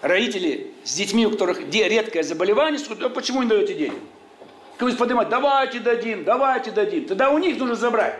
Родители 0.00 0.72
с 0.82 0.94
детьми, 0.96 1.26
у 1.26 1.30
которых 1.30 1.60
редкое 1.72 2.24
заболевание, 2.24 2.78
скажут, 2.78 3.04
а 3.04 3.08
почему 3.08 3.42
не 3.42 3.48
даете 3.48 3.74
денег? 3.74 3.98
Как 4.78 4.96
поднимать, 4.96 5.28
давайте 5.28 5.80
дадим, 5.80 6.24
давайте 6.24 6.70
дадим. 6.70 7.06
Тогда 7.06 7.30
у 7.30 7.38
них 7.38 7.58
нужно 7.58 7.74
забрать. 7.74 8.18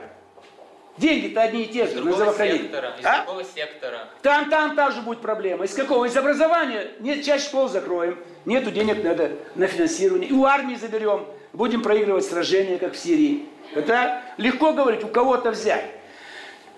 Деньги-то 0.99 1.43
одни 1.43 1.63
и 1.63 1.67
те 1.67 1.87
же 1.87 2.03
на 2.03 2.13
здравоохранение. 2.13 2.65
Сектора, 2.65 2.93
из 2.99 3.05
а? 3.07 3.21
какого 3.21 3.45
сектора? 3.45 4.09
Там, 4.21 4.51
там 4.51 4.77
тоже 4.77 5.01
будет 5.01 5.21
проблема. 5.21 5.65
Из 5.65 5.75
какого? 5.75 6.05
Из 6.05 6.17
образования? 6.17 6.91
Нет, 7.01 7.25
часть 7.25 7.47
школ 7.47 7.69
закроем. 7.69 8.19
Нету 8.45 8.71
денег 8.71 9.03
надо 9.03 9.33
на 9.55 9.67
финансирование. 9.67 10.29
И 10.29 10.33
у 10.33 10.45
армии 10.45 10.75
заберем. 10.75 11.27
Будем 11.55 11.83
проигрывать 11.83 12.25
сражения, 12.25 12.79
как 12.79 12.93
в 12.93 12.99
Сирии. 12.99 13.49
Это 13.75 14.23
легко 14.37 14.73
говорить, 14.73 15.03
у 15.03 15.09
кого-то 15.09 15.51
взять. 15.51 15.85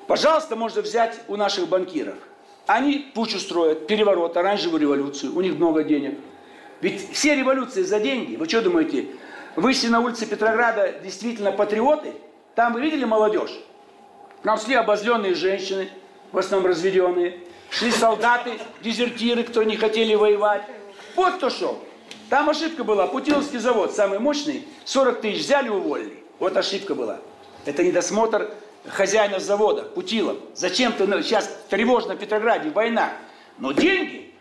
Пожалуйста, 0.06 0.54
можно 0.54 0.82
взять 0.82 1.20
у 1.28 1.36
наших 1.36 1.68
банкиров. 1.68 2.14
Они 2.66 3.10
пучу 3.14 3.38
строят, 3.38 3.86
переворот, 3.86 4.36
оранжевую 4.36 4.80
революцию, 4.80 5.36
у 5.36 5.40
них 5.40 5.54
много 5.56 5.84
денег. 5.84 6.18
Ведь 6.80 7.12
все 7.12 7.34
революции 7.34 7.82
за 7.82 8.00
деньги. 8.00 8.36
Вы 8.36 8.48
что 8.48 8.62
думаете, 8.62 9.06
вышли 9.56 9.88
на 9.88 10.00
улице 10.00 10.26
Петрограда 10.26 10.92
действительно 11.02 11.52
патриоты? 11.52 12.12
Там 12.54 12.72
вы 12.72 12.80
видели 12.80 13.04
молодежь? 13.04 13.52
Там 14.42 14.58
шли 14.58 14.74
обозленные 14.74 15.34
женщины, 15.34 15.88
в 16.32 16.38
основном 16.38 16.70
разведенные. 16.70 17.40
Шли 17.70 17.90
солдаты, 17.90 18.58
дезертиры, 18.82 19.42
кто 19.42 19.62
не 19.62 19.76
хотели 19.76 20.14
воевать. 20.14 20.62
Вот 21.16 21.34
кто 21.34 21.50
шел. 21.50 21.78
Там 22.30 22.50
ошибка 22.50 22.84
была. 22.84 23.06
Путиловский 23.06 23.58
завод, 23.58 23.94
самый 23.94 24.18
мощный, 24.18 24.66
40 24.84 25.20
тысяч 25.20 25.44
взяли, 25.44 25.68
уволили. 25.68 26.22
Вот 26.38 26.56
ошибка 26.56 26.94
была. 26.94 27.20
Это 27.64 27.82
недосмотр 27.82 28.50
хозяина 28.86 29.40
завода, 29.40 29.82
Путилов. 29.82 30.36
Зачем-то 30.54 31.06
ну, 31.06 31.22
сейчас 31.22 31.50
тревожно 31.70 32.14
в 32.14 32.18
Петрограде, 32.18 32.70
война. 32.70 33.12
Но 33.58 33.72
деньги 33.72 34.33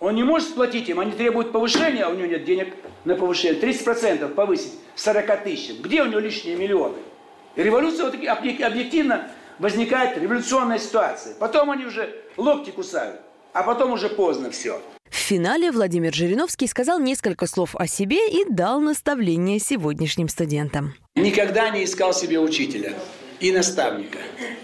он 0.00 0.14
не 0.14 0.22
может 0.22 0.48
сплатить 0.48 0.88
им, 0.88 1.00
они 1.00 1.12
требуют 1.12 1.52
повышения, 1.52 2.04
а 2.04 2.10
у 2.10 2.14
него 2.14 2.26
нет 2.26 2.44
денег 2.44 2.74
на 3.04 3.14
повышение. 3.16 3.60
30% 3.60 4.28
повысить 4.34 4.74
40 4.94 5.44
тысяч. 5.44 5.78
Где 5.80 6.02
у 6.02 6.06
него 6.06 6.20
лишние 6.20 6.56
миллионы? 6.56 6.98
И 7.56 7.62
революция 7.62 8.06
вот 8.06 8.14
объективно 8.14 9.28
возникает 9.58 10.16
революционная 10.16 10.78
ситуация. 10.78 11.34
Потом 11.34 11.70
они 11.70 11.84
уже 11.84 12.14
локти 12.36 12.70
кусают, 12.70 13.20
а 13.52 13.64
потом 13.64 13.92
уже 13.92 14.08
поздно 14.08 14.50
все. 14.50 14.80
В 15.10 15.16
финале 15.16 15.72
Владимир 15.72 16.14
Жириновский 16.14 16.68
сказал 16.68 17.00
несколько 17.00 17.46
слов 17.46 17.74
о 17.74 17.86
себе 17.86 18.28
и 18.30 18.44
дал 18.48 18.80
наставление 18.80 19.58
сегодняшним 19.58 20.28
студентам. 20.28 20.94
Никогда 21.16 21.70
не 21.70 21.84
искал 21.84 22.12
себе 22.12 22.38
учителя 22.38 22.92
и 23.40 23.50
наставника. 23.50 24.18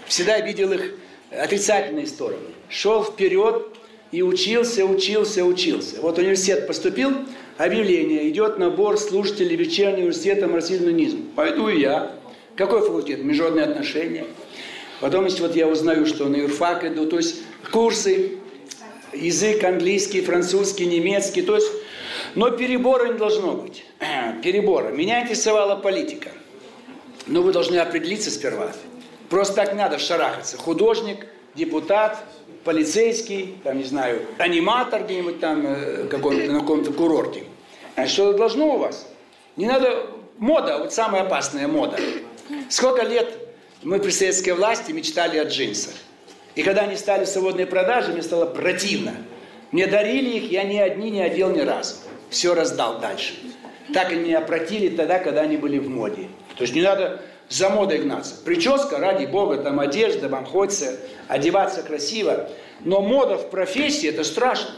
Всегда 0.05 0.39
видел 0.39 0.71
их 0.71 0.93
отрицательные 1.31 2.07
стороны. 2.07 2.53
Шел 2.69 3.03
вперед 3.03 3.75
и 4.11 4.21
учился, 4.21 4.85
учился, 4.85 5.43
учился. 5.43 6.01
Вот 6.01 6.17
университет 6.17 6.67
поступил, 6.67 7.11
объявление, 7.57 8.29
идет 8.29 8.57
набор 8.57 8.97
слушателей 8.97 9.55
вечернего 9.55 10.01
университета 10.01 10.47
марксизм 10.47 11.33
Пойду 11.35 11.67
и 11.67 11.79
я. 11.79 12.11
Какой 12.55 12.81
факультет? 12.81 13.23
Международные 13.23 13.65
отношения. 13.65 14.25
Потом, 15.01 15.25
если 15.25 15.41
вот 15.41 15.55
я 15.55 15.67
узнаю, 15.67 16.05
что 16.05 16.29
на 16.29 16.37
юрфак 16.37 16.85
иду, 16.85 17.05
то 17.05 17.17
есть 17.17 17.41
курсы, 17.71 18.37
язык 19.13 19.63
английский, 19.63 20.21
французский, 20.21 20.85
немецкий, 20.85 21.41
то 21.41 21.55
есть, 21.55 21.67
но 22.35 22.49
перебора 22.51 23.11
не 23.11 23.17
должно 23.17 23.53
быть. 23.53 23.85
Перебора. 24.43 24.89
Меня 24.89 25.23
интересовала 25.23 25.75
политика. 25.75 26.29
Но 27.27 27.41
вы 27.41 27.51
должны 27.51 27.77
определиться 27.77 28.29
сперва. 28.31 28.71
Просто 29.29 29.55
так 29.55 29.75
надо 29.75 29.99
шарахаться. 29.99 30.57
Художник, 30.57 31.25
депутат, 31.55 32.23
полицейский, 32.65 33.55
там, 33.63 33.77
не 33.77 33.83
знаю, 33.83 34.21
аниматор 34.37 35.03
где-нибудь 35.03 35.39
там, 35.39 35.65
э, 35.65 36.07
каком 36.09 36.35
на 36.35 36.59
каком-то 36.59 36.91
курорте. 36.91 37.43
А 37.95 38.07
что 38.07 38.33
должно 38.33 38.75
у 38.75 38.77
вас? 38.79 39.07
Не 39.55 39.67
надо... 39.67 40.07
Мода, 40.37 40.79
вот 40.79 40.93
самая 40.93 41.21
опасная 41.21 41.69
мода. 41.69 41.97
Сколько 42.67 43.03
лет 43.03 43.37
мы 43.83 43.99
при 43.99 44.09
советской 44.09 44.49
власти 44.49 44.91
мечтали 44.91 45.37
о 45.37 45.45
джинсах. 45.45 45.93
И 46.55 46.63
когда 46.63 46.81
они 46.81 46.97
стали 46.97 47.23
в 47.23 47.29
свободной 47.29 47.65
продаже, 47.65 48.11
мне 48.11 48.21
стало 48.21 48.45
противно. 48.45 49.13
Мне 49.71 49.87
дарили 49.87 50.37
их, 50.37 50.51
я 50.51 50.63
ни 50.63 50.77
одни 50.77 51.09
не 51.09 51.21
одел 51.21 51.51
ни 51.51 51.61
разу. 51.61 51.95
Все 52.29 52.53
раздал 52.53 52.99
дальше. 52.99 53.35
так 53.93 54.11
и 54.11 54.15
не 54.15 54.33
опротили 54.33 54.89
тогда, 54.89 55.19
когда 55.19 55.41
они 55.41 55.55
были 55.55 55.77
в 55.77 55.89
моде. 55.89 56.27
То 56.57 56.63
есть 56.63 56.75
не 56.75 56.81
надо 56.81 57.21
за 57.49 57.69
модой 57.69 57.99
гнаться. 57.99 58.35
Прическа, 58.43 58.97
ради 58.97 59.25
бога, 59.25 59.57
там 59.57 59.79
одежда, 59.79 60.29
вам 60.29 60.45
хочется 60.45 60.97
одеваться 61.27 61.83
красиво. 61.83 62.49
Но 62.81 63.01
мода 63.01 63.37
в 63.37 63.49
профессии– 63.49 64.09
это 64.09 64.23
страшно. 64.23 64.71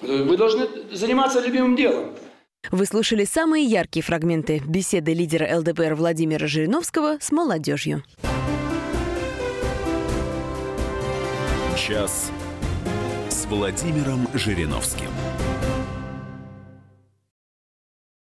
Вы 0.00 0.36
должны 0.36 0.66
заниматься 0.92 1.40
любимым 1.40 1.76
делом. 1.76 2.16
Вы 2.70 2.86
слушали 2.86 3.24
самые 3.24 3.64
яркие 3.64 4.02
фрагменты 4.02 4.62
беседы 4.66 5.14
лидера 5.14 5.58
ЛДПР 5.58 5.94
Владимира 5.94 6.46
Жириновского 6.46 7.18
с 7.20 7.32
молодежью. 7.32 8.04
Час 11.76 12.30
с 13.30 13.46
Владимиром 13.46 14.28
Жириновским. 14.34 15.08